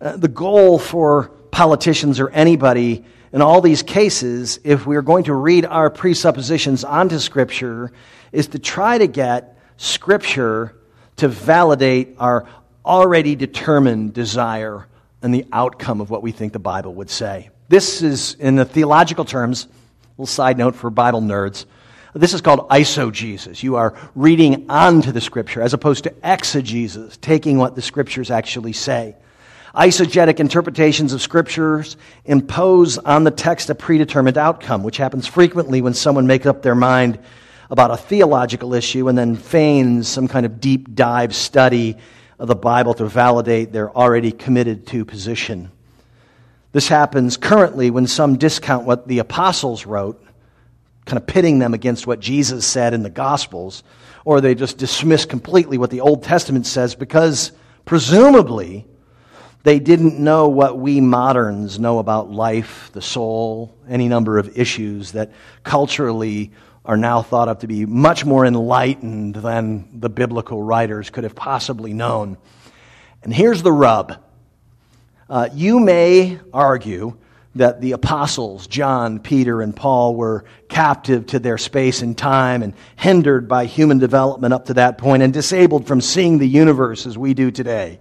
Uh, 0.00 0.16
the 0.16 0.28
goal 0.28 0.78
for 0.78 1.28
politicians 1.50 2.20
or 2.20 2.30
anybody 2.30 3.04
in 3.32 3.42
all 3.42 3.60
these 3.60 3.82
cases, 3.82 4.58
if 4.64 4.86
we're 4.86 5.02
going 5.02 5.24
to 5.24 5.34
read 5.34 5.66
our 5.66 5.90
presuppositions 5.90 6.84
onto 6.84 7.18
Scripture, 7.18 7.92
is 8.32 8.48
to 8.48 8.58
try 8.58 8.96
to 8.96 9.06
get 9.06 9.58
Scripture 9.76 10.74
to 11.16 11.28
validate 11.28 12.16
our 12.18 12.48
already 12.84 13.36
determined 13.36 14.14
desire 14.14 14.86
and 15.20 15.34
the 15.34 15.44
outcome 15.52 16.00
of 16.00 16.10
what 16.10 16.22
we 16.22 16.32
think 16.32 16.52
the 16.52 16.58
Bible 16.58 16.94
would 16.94 17.10
say. 17.10 17.50
This 17.68 18.00
is, 18.02 18.34
in 18.34 18.56
the 18.56 18.64
theological 18.64 19.26
terms, 19.26 19.66
a 19.66 19.68
little 20.12 20.26
side 20.26 20.56
note 20.56 20.74
for 20.74 20.88
Bible 20.88 21.20
nerds. 21.20 21.66
This 22.18 22.34
is 22.34 22.40
called 22.40 22.68
eisegesis. 22.68 23.62
You 23.62 23.76
are 23.76 23.94
reading 24.16 24.68
onto 24.68 25.12
the 25.12 25.20
scripture 25.20 25.62
as 25.62 25.72
opposed 25.72 26.02
to 26.02 26.14
exegesis, 26.24 27.16
taking 27.18 27.58
what 27.58 27.76
the 27.76 27.82
scriptures 27.82 28.28
actually 28.28 28.72
say. 28.72 29.14
Eisegetic 29.72 30.40
interpretations 30.40 31.12
of 31.12 31.22
scriptures 31.22 31.96
impose 32.24 32.98
on 32.98 33.22
the 33.22 33.30
text 33.30 33.70
a 33.70 33.74
predetermined 33.76 34.36
outcome, 34.36 34.82
which 34.82 34.96
happens 34.96 35.28
frequently 35.28 35.80
when 35.80 35.94
someone 35.94 36.26
makes 36.26 36.44
up 36.44 36.60
their 36.60 36.74
mind 36.74 37.20
about 37.70 37.92
a 37.92 37.96
theological 37.96 38.74
issue 38.74 39.06
and 39.06 39.16
then 39.16 39.36
feigns 39.36 40.08
some 40.08 40.26
kind 40.26 40.44
of 40.44 40.60
deep 40.60 40.96
dive 40.96 41.36
study 41.36 41.96
of 42.40 42.48
the 42.48 42.56
Bible 42.56 42.94
to 42.94 43.06
validate 43.06 43.70
their 43.70 43.96
already 43.96 44.32
committed 44.32 44.88
to 44.88 45.04
position. 45.04 45.70
This 46.72 46.88
happens 46.88 47.36
currently 47.36 47.90
when 47.90 48.08
some 48.08 48.38
discount 48.38 48.86
what 48.86 49.06
the 49.06 49.20
apostles 49.20 49.86
wrote 49.86 50.20
kind 51.08 51.18
of 51.18 51.26
pitting 51.26 51.58
them 51.58 51.72
against 51.72 52.06
what 52.06 52.20
Jesus 52.20 52.66
said 52.66 52.92
in 52.92 53.02
the 53.02 53.10
Gospels, 53.10 53.82
or 54.26 54.40
they 54.40 54.54
just 54.54 54.76
dismiss 54.76 55.24
completely 55.24 55.78
what 55.78 55.90
the 55.90 56.02
Old 56.02 56.22
Testament 56.22 56.66
says 56.66 56.94
because 56.94 57.50
presumably 57.86 58.86
they 59.62 59.78
didn't 59.78 60.18
know 60.18 60.48
what 60.48 60.78
we 60.78 61.00
moderns 61.00 61.78
know 61.78 61.98
about 61.98 62.30
life, 62.30 62.90
the 62.92 63.00
soul, 63.00 63.74
any 63.88 64.06
number 64.06 64.36
of 64.36 64.58
issues 64.58 65.12
that 65.12 65.32
culturally 65.64 66.52
are 66.84 66.98
now 66.98 67.22
thought 67.22 67.48
of 67.48 67.60
to 67.60 67.66
be 67.66 67.86
much 67.86 68.26
more 68.26 68.44
enlightened 68.44 69.34
than 69.34 69.88
the 69.98 70.10
biblical 70.10 70.62
writers 70.62 71.08
could 71.08 71.24
have 71.24 71.34
possibly 71.34 71.94
known. 71.94 72.36
And 73.22 73.32
here's 73.32 73.62
the 73.62 73.72
rub. 73.72 74.22
Uh, 75.28 75.48
you 75.54 75.80
may 75.80 76.38
argue 76.52 77.16
that 77.54 77.80
the 77.80 77.92
apostles, 77.92 78.66
John, 78.66 79.18
Peter, 79.18 79.62
and 79.62 79.74
Paul, 79.74 80.14
were 80.14 80.44
captive 80.68 81.26
to 81.26 81.38
their 81.38 81.58
space 81.58 82.02
and 82.02 82.16
time 82.16 82.62
and 82.62 82.74
hindered 82.96 83.48
by 83.48 83.64
human 83.64 83.98
development 83.98 84.54
up 84.54 84.66
to 84.66 84.74
that 84.74 84.98
point 84.98 85.22
and 85.22 85.32
disabled 85.32 85.86
from 85.86 86.00
seeing 86.00 86.38
the 86.38 86.48
universe 86.48 87.06
as 87.06 87.16
we 87.16 87.34
do 87.34 87.50
today. 87.50 87.98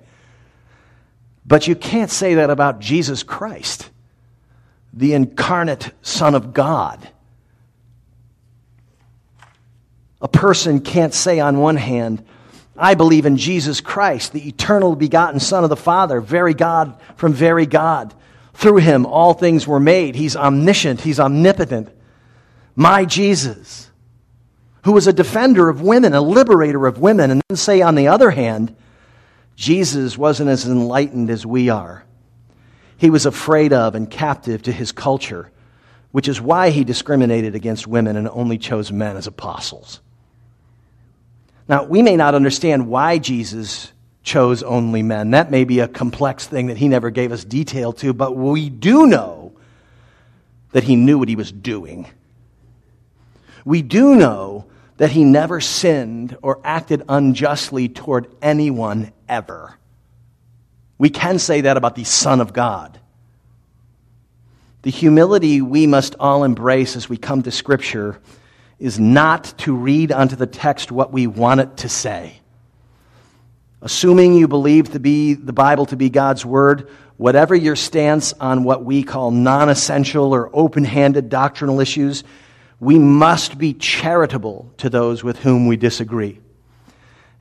But 1.46 1.68
you 1.68 1.76
can't 1.76 2.12
say 2.12 2.36
that 2.36 2.50
about 2.50 2.80
Jesus 2.80 3.24
Christ, 3.24 3.90
the 4.94 5.14
incarnate 5.14 5.92
Son 6.02 6.36
of 6.36 6.54
God. 6.54 7.08
A 10.22 10.28
person 10.28 10.82
can't 10.82 11.14
say, 11.14 11.40
on 11.40 11.60
one 11.60 11.78
hand, 11.78 12.26
I 12.76 12.96
believe 12.96 13.26
in 13.26 13.38
Jesus 13.38 13.82
Christ, 13.82 14.34
the 14.34 14.48
eternal 14.48 14.96
begotten 14.96 15.40
Son 15.40 15.64
of 15.64 15.70
the 15.70 15.76
Father, 15.76 16.20
very 16.22 16.54
God 16.54 17.00
from 17.16 17.34
very 17.34 17.66
God. 17.66 18.14
Through 18.58 18.78
him, 18.78 19.06
all 19.06 19.36
things 19.36 19.68
were 19.68 19.80
made. 19.80 20.16
He's 20.16 20.36
omniscient, 20.36 21.02
he's 21.02 21.20
omnipotent. 21.20 21.90
My 22.76 23.06
Jesus, 23.06 23.92
who 24.84 24.94
was 24.94 25.06
a 25.06 25.14
defender 25.14 25.70
of 25.70 25.84
women, 25.84 26.16
a 26.16 26.22
liberator 26.22 26.88
of 26.88 26.98
women. 26.98 27.30
And 27.30 27.42
then 27.48 27.56
say, 27.56 27.82
on 27.82 27.94
the 27.94 28.08
other 28.08 28.32
hand, 28.32 28.76
Jesus 29.56 30.18
wasn't 30.18 30.50
as 30.50 30.66
enlightened 30.66 31.30
as 31.30 31.46
we 31.46 31.70
are. 31.70 32.04
He 32.98 33.12
was 33.12 33.28
afraid 33.28 33.74
of 33.74 33.94
and 33.94 34.10
captive 34.10 34.64
to 34.64 34.72
his 34.72 34.92
culture, 34.92 35.52
which 36.12 36.28
is 36.28 36.42
why 36.42 36.72
he 36.72 36.84
discriminated 36.84 37.54
against 37.54 37.86
women 37.86 38.18
and 38.18 38.28
only 38.28 38.58
chose 38.58 38.92
men 38.92 39.18
as 39.18 39.28
apostles. 39.28 40.02
Now, 41.68 41.84
we 41.84 42.02
may 42.02 42.16
not 42.16 42.34
understand 42.34 42.88
why 42.88 43.20
Jesus 43.20 43.92
chose 44.28 44.62
only 44.62 45.02
men. 45.02 45.32
That 45.32 45.50
may 45.50 45.64
be 45.64 45.80
a 45.80 45.88
complex 45.88 46.46
thing 46.46 46.68
that 46.68 46.78
he 46.78 46.88
never 46.88 47.10
gave 47.10 47.32
us 47.32 47.44
detail 47.44 47.94
to, 47.94 48.14
but 48.14 48.36
we 48.36 48.70
do 48.70 49.08
know 49.08 49.54
that 50.74 50.84
he 50.84 50.96
knew 50.96 51.18
what 51.18 51.30
he 51.30 51.36
was 51.36 51.52
doing. 51.52 52.06
We 53.66 53.82
do 53.82 54.16
know 54.16 54.66
that 54.98 55.12
he 55.12 55.24
never 55.24 55.62
sinned 55.62 56.38
or 56.42 56.60
acted 56.64 57.04
unjustly 57.08 57.90
toward 57.90 58.28
anyone 58.42 59.14
ever. 59.30 59.78
We 60.98 61.10
can 61.10 61.40
say 61.40 61.62
that 61.62 61.78
about 61.78 61.96
the 61.96 62.04
Son 62.04 62.42
of 62.42 62.54
God. 62.54 63.00
The 64.82 64.92
humility 64.92 65.62
we 65.62 65.88
must 65.88 66.16
all 66.20 66.44
embrace 66.44 66.96
as 66.96 67.08
we 67.08 67.18
come 67.18 67.44
to 67.44 67.52
Scripture 67.52 68.20
is 68.80 69.00
not 69.00 69.54
to 69.60 69.76
read 69.76 70.12
onto 70.12 70.36
the 70.36 70.48
text 70.48 70.92
what 70.92 71.12
we 71.12 71.28
want 71.28 71.62
it 71.62 71.78
to 71.78 71.90
say. 71.90 72.42
Assuming 73.82 74.34
you 74.34 74.48
believe 74.48 74.92
to 74.94 75.00
be 75.00 75.36
the 75.36 75.54
Bible 75.54 75.86
to 75.88 75.96
be 75.96 76.10
God's 76.10 76.46
Word, 76.46 76.90
whatever 77.18 77.56
your 77.56 77.76
stance 77.76 78.34
on 78.34 78.64
what 78.64 78.84
we 78.84 79.04
call 79.04 79.30
non 79.30 79.70
essential 79.70 80.34
or 80.34 80.50
open 80.54 80.84
handed 80.84 81.30
doctrinal 81.30 81.80
issues, 81.80 82.24
we 82.80 82.98
must 82.98 83.58
be 83.58 83.74
charitable 83.74 84.72
to 84.78 84.90
those 84.90 85.24
with 85.24 85.40
whom 85.40 85.68
we 85.68 85.78
disagree. 85.78 86.40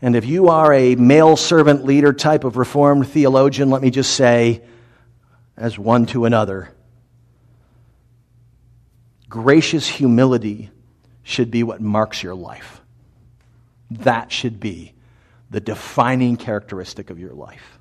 And 0.03 0.15
if 0.15 0.27
you 0.27 0.49
are 0.49 0.73
a 0.73 0.95
male 0.95 1.37
servant 1.37 1.85
leader 1.85 2.13
type 2.13 2.45
of 2.45 2.57
Reformed 2.57 3.09
theologian, 3.09 3.71
let 3.71 3.81
me 3.81 3.91
just 3.91 4.15
say, 4.15 4.63
as 5.57 5.79
one 5.79 6.05
to 6.07 6.27
another, 6.27 6.71
gracious 9.29 9.89
humility 9.89 10.71
should 11.23 11.51
be 11.51 11.63
what 11.63 11.81
marks 11.81 12.23
your 12.23 12.35
life. 12.35 12.83
That 13.91 14.31
should 14.31 14.61
be 14.61 14.93
the 15.51 15.61
defining 15.61 16.37
characteristic 16.37 17.11
of 17.11 17.19
your 17.19 17.33
life. 17.33 17.79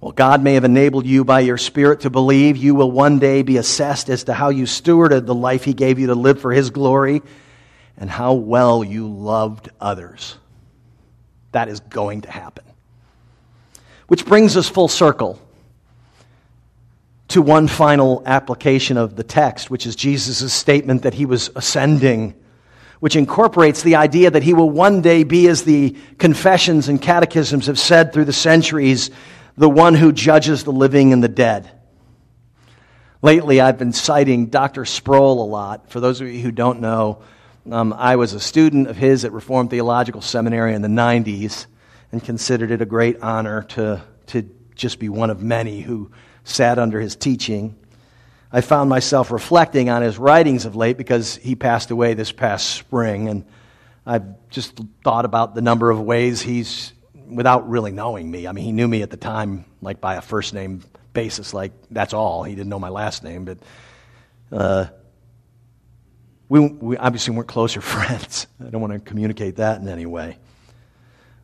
Well, 0.00 0.12
God 0.12 0.42
may 0.42 0.54
have 0.54 0.64
enabled 0.64 1.06
you 1.06 1.24
by 1.24 1.40
your 1.40 1.58
Spirit 1.58 2.00
to 2.00 2.10
believe 2.10 2.56
you 2.56 2.74
will 2.74 2.90
one 2.90 3.18
day 3.18 3.42
be 3.42 3.56
assessed 3.56 4.08
as 4.08 4.24
to 4.24 4.34
how 4.34 4.50
you 4.50 4.64
stewarded 4.64 5.26
the 5.26 5.34
life 5.34 5.64
He 5.64 5.74
gave 5.74 5.98
you 5.98 6.08
to 6.08 6.14
live 6.14 6.40
for 6.40 6.52
His 6.52 6.70
glory 6.70 7.22
and 7.96 8.08
how 8.08 8.34
well 8.34 8.84
you 8.84 9.08
loved 9.08 9.70
others. 9.80 10.36
That 11.52 11.68
is 11.68 11.80
going 11.80 12.22
to 12.22 12.30
happen. 12.30 12.64
Which 14.06 14.24
brings 14.24 14.56
us 14.56 14.68
full 14.68 14.88
circle 14.88 15.40
to 17.28 17.42
one 17.42 17.68
final 17.68 18.22
application 18.24 18.96
of 18.96 19.16
the 19.16 19.24
text, 19.24 19.70
which 19.70 19.86
is 19.86 19.94
Jesus' 19.96 20.52
statement 20.52 21.02
that 21.02 21.14
he 21.14 21.26
was 21.26 21.50
ascending, 21.54 22.34
which 23.00 23.16
incorporates 23.16 23.82
the 23.82 23.96
idea 23.96 24.30
that 24.30 24.42
he 24.42 24.54
will 24.54 24.70
one 24.70 25.00
day 25.02 25.24
be, 25.24 25.48
as 25.48 25.62
the 25.62 25.96
confessions 26.18 26.88
and 26.88 27.00
catechisms 27.00 27.66
have 27.66 27.78
said 27.78 28.12
through 28.12 28.24
the 28.24 28.32
centuries, 28.32 29.10
the 29.56 29.68
one 29.68 29.94
who 29.94 30.12
judges 30.12 30.64
the 30.64 30.72
living 30.72 31.12
and 31.12 31.22
the 31.22 31.28
dead. 31.28 31.70
Lately, 33.20 33.60
I've 33.60 33.78
been 33.78 33.92
citing 33.92 34.46
Dr. 34.46 34.84
Sproul 34.84 35.42
a 35.42 35.46
lot. 35.46 35.90
For 35.90 35.98
those 35.98 36.20
of 36.20 36.28
you 36.28 36.40
who 36.40 36.52
don't 36.52 36.80
know, 36.80 37.22
um, 37.70 37.92
I 37.92 38.16
was 38.16 38.32
a 38.32 38.40
student 38.40 38.88
of 38.88 38.96
his 38.96 39.24
at 39.24 39.32
Reformed 39.32 39.70
Theological 39.70 40.20
Seminary 40.20 40.74
in 40.74 40.82
the 40.82 40.88
90s 40.88 41.66
and 42.12 42.22
considered 42.22 42.70
it 42.70 42.80
a 42.80 42.86
great 42.86 43.20
honor 43.20 43.64
to, 43.64 44.02
to 44.28 44.48
just 44.74 44.98
be 44.98 45.08
one 45.08 45.30
of 45.30 45.42
many 45.42 45.80
who 45.80 46.10
sat 46.44 46.78
under 46.78 47.00
his 47.00 47.16
teaching. 47.16 47.76
I 48.50 48.62
found 48.62 48.88
myself 48.88 49.30
reflecting 49.30 49.90
on 49.90 50.02
his 50.02 50.18
writings 50.18 50.64
of 50.64 50.74
late 50.74 50.96
because 50.96 51.36
he 51.36 51.54
passed 51.54 51.90
away 51.90 52.14
this 52.14 52.32
past 52.32 52.70
spring, 52.70 53.28
and 53.28 53.44
I've 54.06 54.48
just 54.48 54.80
thought 55.04 55.26
about 55.26 55.54
the 55.54 55.60
number 55.60 55.90
of 55.90 56.00
ways 56.00 56.40
he's, 56.40 56.94
without 57.26 57.68
really 57.68 57.92
knowing 57.92 58.30
me, 58.30 58.46
I 58.46 58.52
mean, 58.52 58.64
he 58.64 58.72
knew 58.72 58.88
me 58.88 59.02
at 59.02 59.10
the 59.10 59.18
time, 59.18 59.66
like 59.82 60.00
by 60.00 60.14
a 60.14 60.22
first 60.22 60.54
name 60.54 60.82
basis, 61.12 61.52
like 61.52 61.72
that's 61.90 62.14
all. 62.14 62.42
He 62.42 62.54
didn't 62.54 62.70
know 62.70 62.78
my 62.78 62.88
last 62.88 63.22
name, 63.22 63.44
but 63.44 63.58
uh, 64.50 64.86
we, 66.48 66.60
we 66.60 66.96
obviously 66.96 67.34
weren't 67.34 67.48
closer 67.48 67.80
friends. 67.82 68.46
I 68.64 68.70
don't 68.70 68.80
want 68.80 68.94
to 68.94 69.00
communicate 69.00 69.56
that 69.56 69.80
in 69.80 69.88
any 69.88 70.06
way. 70.06 70.38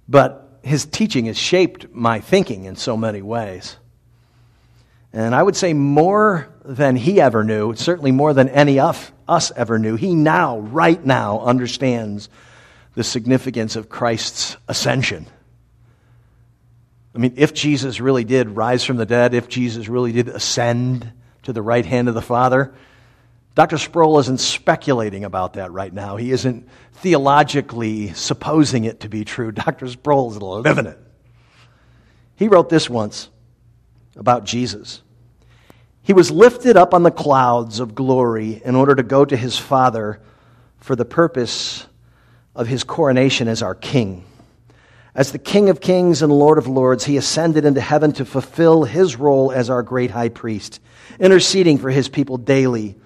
But 0.08 0.60
his 0.62 0.86
teaching 0.86 1.26
has 1.26 1.36
shaped 1.36 1.92
my 1.92 2.20
thinking 2.20 2.64
in 2.64 2.76
so 2.76 2.96
many 2.96 3.20
ways. 3.20 3.76
And 5.14 5.32
I 5.32 5.40
would 5.40 5.54
say 5.54 5.74
more 5.74 6.52
than 6.64 6.96
he 6.96 7.20
ever 7.20 7.44
knew, 7.44 7.76
certainly 7.76 8.10
more 8.10 8.34
than 8.34 8.48
any 8.48 8.80
of 8.80 9.12
us 9.28 9.52
ever 9.54 9.78
knew, 9.78 9.94
he 9.94 10.12
now, 10.12 10.58
right 10.58 11.02
now, 11.06 11.38
understands 11.38 12.28
the 12.96 13.04
significance 13.04 13.76
of 13.76 13.88
Christ's 13.88 14.56
ascension. 14.66 15.26
I 17.14 17.18
mean, 17.18 17.34
if 17.36 17.54
Jesus 17.54 18.00
really 18.00 18.24
did 18.24 18.50
rise 18.50 18.82
from 18.82 18.96
the 18.96 19.06
dead, 19.06 19.34
if 19.34 19.48
Jesus 19.48 19.88
really 19.88 20.10
did 20.10 20.26
ascend 20.26 21.12
to 21.44 21.52
the 21.52 21.62
right 21.62 21.86
hand 21.86 22.08
of 22.08 22.14
the 22.14 22.20
Father, 22.20 22.74
Dr. 23.54 23.78
Sproul 23.78 24.18
isn't 24.18 24.40
speculating 24.40 25.22
about 25.22 25.52
that 25.52 25.70
right 25.70 25.92
now. 25.92 26.16
He 26.16 26.32
isn't 26.32 26.68
theologically 26.94 28.12
supposing 28.14 28.82
it 28.82 28.98
to 29.00 29.08
be 29.08 29.24
true. 29.24 29.52
Dr. 29.52 29.86
Sproul 29.88 30.32
is 30.32 30.42
living 30.42 30.86
it. 30.86 30.98
He 32.34 32.48
wrote 32.48 32.68
this 32.68 32.90
once 32.90 33.28
about 34.16 34.42
Jesus. 34.42 35.02
He 36.04 36.12
was 36.12 36.30
lifted 36.30 36.76
up 36.76 36.94
on 36.94 37.02
the 37.02 37.10
clouds 37.10 37.80
of 37.80 37.94
glory 37.94 38.62
in 38.64 38.76
order 38.76 38.94
to 38.94 39.02
go 39.02 39.24
to 39.24 39.36
his 39.36 39.58
Father 39.58 40.20
for 40.78 40.94
the 40.94 41.04
purpose 41.04 41.86
of 42.54 42.68
his 42.68 42.84
coronation 42.84 43.48
as 43.48 43.62
our 43.62 43.74
King. 43.74 44.24
As 45.14 45.32
the 45.32 45.38
King 45.38 45.70
of 45.70 45.80
kings 45.80 46.22
and 46.22 46.32
Lord 46.32 46.58
of 46.58 46.68
lords, 46.68 47.04
he 47.04 47.16
ascended 47.16 47.64
into 47.64 47.80
heaven 47.80 48.12
to 48.12 48.24
fulfill 48.24 48.84
his 48.84 49.16
role 49.16 49.50
as 49.50 49.70
our 49.70 49.82
great 49.82 50.10
high 50.12 50.28
priest, 50.28 50.80
interceding 51.18 51.78
for 51.78 51.90
his 51.90 52.08
people 52.08 52.36
daily 52.36 52.96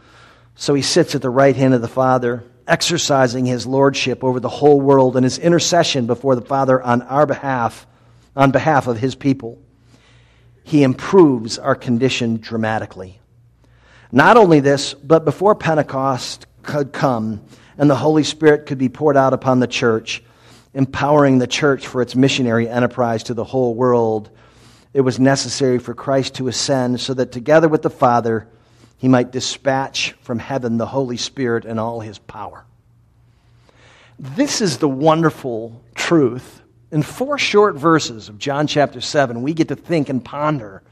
so 0.58 0.74
he 0.74 0.82
sits 0.82 1.14
at 1.14 1.22
the 1.22 1.30
right 1.30 1.54
hand 1.54 1.72
of 1.72 1.80
the 1.80 1.88
Father, 1.88 2.42
exercising 2.66 3.46
his 3.46 3.64
lordship 3.64 4.24
over 4.24 4.40
the 4.40 4.48
whole 4.48 4.80
world 4.80 5.16
and 5.16 5.22
his 5.22 5.38
intercession 5.38 6.06
before 6.06 6.34
the 6.34 6.42
Father 6.42 6.82
on 6.82 7.00
our 7.02 7.26
behalf, 7.26 7.86
on 8.34 8.50
behalf 8.50 8.88
of 8.88 8.98
his 8.98 9.14
people. 9.14 9.62
He 10.68 10.82
improves 10.82 11.58
our 11.58 11.74
condition 11.74 12.36
dramatically. 12.36 13.18
Not 14.12 14.36
only 14.36 14.60
this, 14.60 14.92
but 14.92 15.24
before 15.24 15.54
Pentecost 15.54 16.44
could 16.62 16.92
come 16.92 17.40
and 17.78 17.88
the 17.88 17.96
Holy 17.96 18.22
Spirit 18.22 18.66
could 18.66 18.76
be 18.76 18.90
poured 18.90 19.16
out 19.16 19.32
upon 19.32 19.60
the 19.60 19.66
church, 19.66 20.22
empowering 20.74 21.38
the 21.38 21.46
church 21.46 21.86
for 21.86 22.02
its 22.02 22.14
missionary 22.14 22.68
enterprise 22.68 23.22
to 23.22 23.32
the 23.32 23.44
whole 23.44 23.74
world, 23.74 24.28
it 24.92 25.00
was 25.00 25.18
necessary 25.18 25.78
for 25.78 25.94
Christ 25.94 26.34
to 26.34 26.48
ascend 26.48 27.00
so 27.00 27.14
that 27.14 27.32
together 27.32 27.68
with 27.68 27.80
the 27.80 27.88
Father, 27.88 28.46
he 28.98 29.08
might 29.08 29.32
dispatch 29.32 30.12
from 30.20 30.38
heaven 30.38 30.76
the 30.76 30.84
Holy 30.84 31.16
Spirit 31.16 31.64
and 31.64 31.80
all 31.80 32.00
his 32.00 32.18
power. 32.18 32.66
This 34.18 34.60
is 34.60 34.76
the 34.76 34.88
wonderful 34.88 35.82
truth. 35.94 36.57
In 36.90 37.02
four 37.02 37.38
short 37.38 37.76
verses 37.76 38.28
of 38.28 38.38
John 38.38 38.66
chapter 38.66 39.00
7, 39.00 39.42
we 39.42 39.52
get 39.52 39.68
to 39.68 39.76
think 39.76 40.08
and 40.08 40.24
ponder 40.24 40.82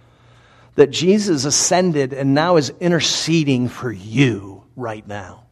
that 0.74 0.90
Jesus 0.90 1.44
ascended 1.47 2.12
and 2.12 2.34
now 2.34 2.57
is 2.57 2.70
interceding 2.80 3.68
for 3.68 3.90
you 3.90 4.64
right 4.76 5.07
now. 5.07 5.44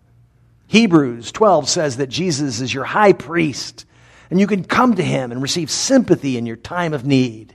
Hebrews 0.66 1.32
12 1.32 1.68
says 1.68 1.96
that 1.96 2.08
Jesus 2.08 2.60
is 2.60 2.74
your 2.74 2.84
high 2.84 3.14
priest, 3.14 3.86
and 4.30 4.38
you 4.38 4.46
can 4.46 4.64
come 4.64 4.96
to 4.96 5.02
him 5.02 5.32
and 5.32 5.40
receive 5.40 5.70
sympathy 5.70 6.36
in 6.36 6.44
your 6.44 6.56
time 6.56 6.92
of 6.92 7.06
need. 7.06 7.54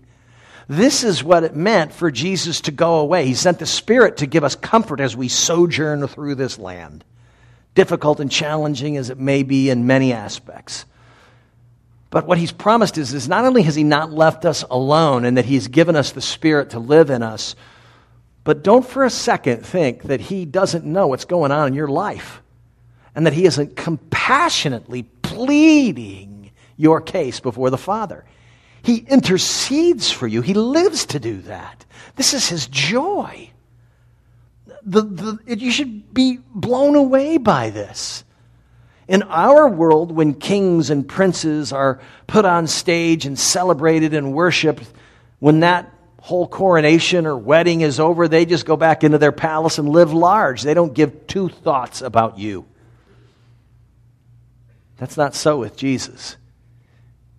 This 0.67 1.03
is 1.03 1.23
what 1.23 1.43
it 1.43 1.55
meant 1.55 1.91
for 1.91 2.09
Jesus 2.09 2.61
to 2.61 2.71
go 2.71 2.99
away. 2.99 3.25
He 3.25 3.33
sent 3.33 3.59
the 3.59 3.65
Spirit 3.65 4.17
to 4.17 4.27
give 4.27 4.43
us 4.43 4.55
comfort 4.55 4.99
as 4.99 5.15
we 5.15 5.27
sojourn 5.27 6.07
through 6.07 6.35
this 6.35 6.57
land, 6.57 7.03
difficult 7.75 8.19
and 8.19 8.31
challenging 8.31 8.97
as 8.97 9.09
it 9.09 9.19
may 9.19 9.43
be 9.43 9.69
in 9.69 9.85
many 9.85 10.13
aspects. 10.13 10.85
But 12.09 12.25
what 12.25 12.37
he's 12.37 12.51
promised 12.51 12.97
is, 12.97 13.13
is 13.13 13.29
not 13.29 13.45
only 13.45 13.61
has 13.63 13.75
he 13.75 13.83
not 13.83 14.11
left 14.11 14.45
us 14.45 14.63
alone 14.69 15.25
and 15.25 15.37
that 15.37 15.45
he's 15.45 15.67
given 15.67 15.95
us 15.95 16.11
the 16.11 16.21
Spirit 16.21 16.71
to 16.71 16.79
live 16.79 17.09
in 17.09 17.21
us, 17.21 17.55
but 18.43 18.63
don't 18.63 18.85
for 18.85 19.03
a 19.03 19.09
second 19.11 19.65
think 19.65 20.03
that 20.03 20.19
he 20.19 20.45
doesn't 20.45 20.85
know 20.85 21.07
what's 21.07 21.25
going 21.25 21.51
on 21.51 21.67
in 21.67 21.73
your 21.73 21.87
life 21.87 22.41
and 23.13 23.25
that 23.25 23.33
he 23.33 23.45
isn't 23.45 23.75
compassionately 23.75 25.03
pleading 25.21 26.51
your 26.77 27.01
case 27.01 27.39
before 27.39 27.69
the 27.69 27.77
Father. 27.77 28.25
He 28.81 28.97
intercedes 28.97 30.11
for 30.11 30.25
you. 30.25 30.41
He 30.41 30.53
lives 30.53 31.05
to 31.07 31.19
do 31.19 31.41
that. 31.43 31.85
This 32.15 32.33
is 32.33 32.49
his 32.49 32.67
joy. 32.67 33.51
The, 34.83 35.01
the, 35.01 35.57
you 35.57 35.71
should 35.71 36.13
be 36.13 36.39
blown 36.55 36.95
away 36.95 37.37
by 37.37 37.69
this. 37.69 38.23
In 39.09 39.23
our 39.23 39.67
world, 39.67 40.11
when 40.11 40.35
kings 40.35 40.91
and 40.91 41.05
princes 41.05 41.73
are 41.73 41.99
put 42.27 42.45
on 42.45 42.67
stage 42.67 43.25
and 43.25 43.39
celebrated 43.39 44.13
and 44.13 44.33
worshiped, 44.33 44.83
when 45.39 45.61
that 45.61 45.91
whole 46.21 46.47
coronation 46.47 47.25
or 47.25 47.35
wedding 47.35 47.81
is 47.81 47.99
over, 47.99 48.27
they 48.27 48.45
just 48.45 48.67
go 48.67 48.77
back 48.77 49.03
into 49.03 49.17
their 49.17 49.31
palace 49.31 49.79
and 49.79 49.89
live 49.89 50.13
large. 50.13 50.61
They 50.61 50.75
don't 50.75 50.93
give 50.93 51.25
two 51.25 51.49
thoughts 51.49 52.03
about 52.03 52.37
you. 52.37 52.67
That's 54.97 55.17
not 55.17 55.33
so 55.33 55.57
with 55.57 55.75
Jesus. 55.75 56.37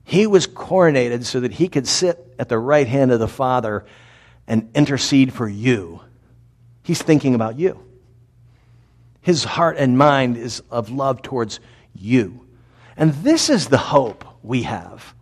He 0.03 0.27
was 0.27 0.49
coronated 0.49 1.25
so 1.25 1.39
that 1.39 1.53
he 1.53 1.69
could 1.69 1.87
sit 1.87 2.35
at 2.37 2.49
the 2.49 2.59
right 2.59 2.89
hand 2.89 3.13
of 3.13 3.21
the 3.21 3.29
Father 3.29 3.87
and 4.49 4.71
intercede 4.75 5.33
for 5.33 5.49
you. 5.49 6.01
He's 6.83 7.01
thinking 7.01 7.37
about 7.37 7.61
you. 7.61 7.81
His 9.23 9.45
heart 9.45 9.77
and 9.77 9.99
mind 9.99 10.37
is 10.37 10.63
of 10.71 10.91
love 10.91 11.23
towards 11.23 11.61
you. 11.95 12.47
And 12.97 13.13
this 13.15 13.51
is 13.51 13.69
the 13.69 13.79
hope 13.79 14.25
we 14.43 14.63
have. 14.63 15.15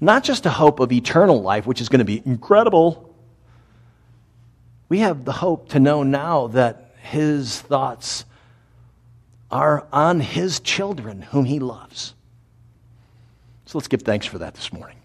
Not 0.00 0.24
just 0.24 0.46
a 0.46 0.50
hope 0.50 0.80
of 0.80 0.90
eternal 0.92 1.42
life, 1.42 1.66
which 1.66 1.80
is 1.80 1.88
going 1.88 2.00
to 2.00 2.04
be 2.04 2.22
incredible. 2.24 3.14
we 4.88 4.98
have 4.98 5.24
the 5.24 5.32
hope 5.32 5.70
to 5.70 5.80
know 5.80 6.02
now 6.02 6.48
that 6.48 6.94
his 7.00 7.60
thoughts 7.62 8.24
are 9.50 9.86
on 9.92 10.20
his 10.20 10.60
children 10.60 11.22
whom 11.22 11.44
he 11.44 11.58
loves. 11.58 12.14
So 13.66 13.78
let's 13.78 13.88
give 13.88 14.02
thanks 14.02 14.26
for 14.26 14.38
that 14.38 14.54
this 14.54 14.72
morning. 14.72 14.96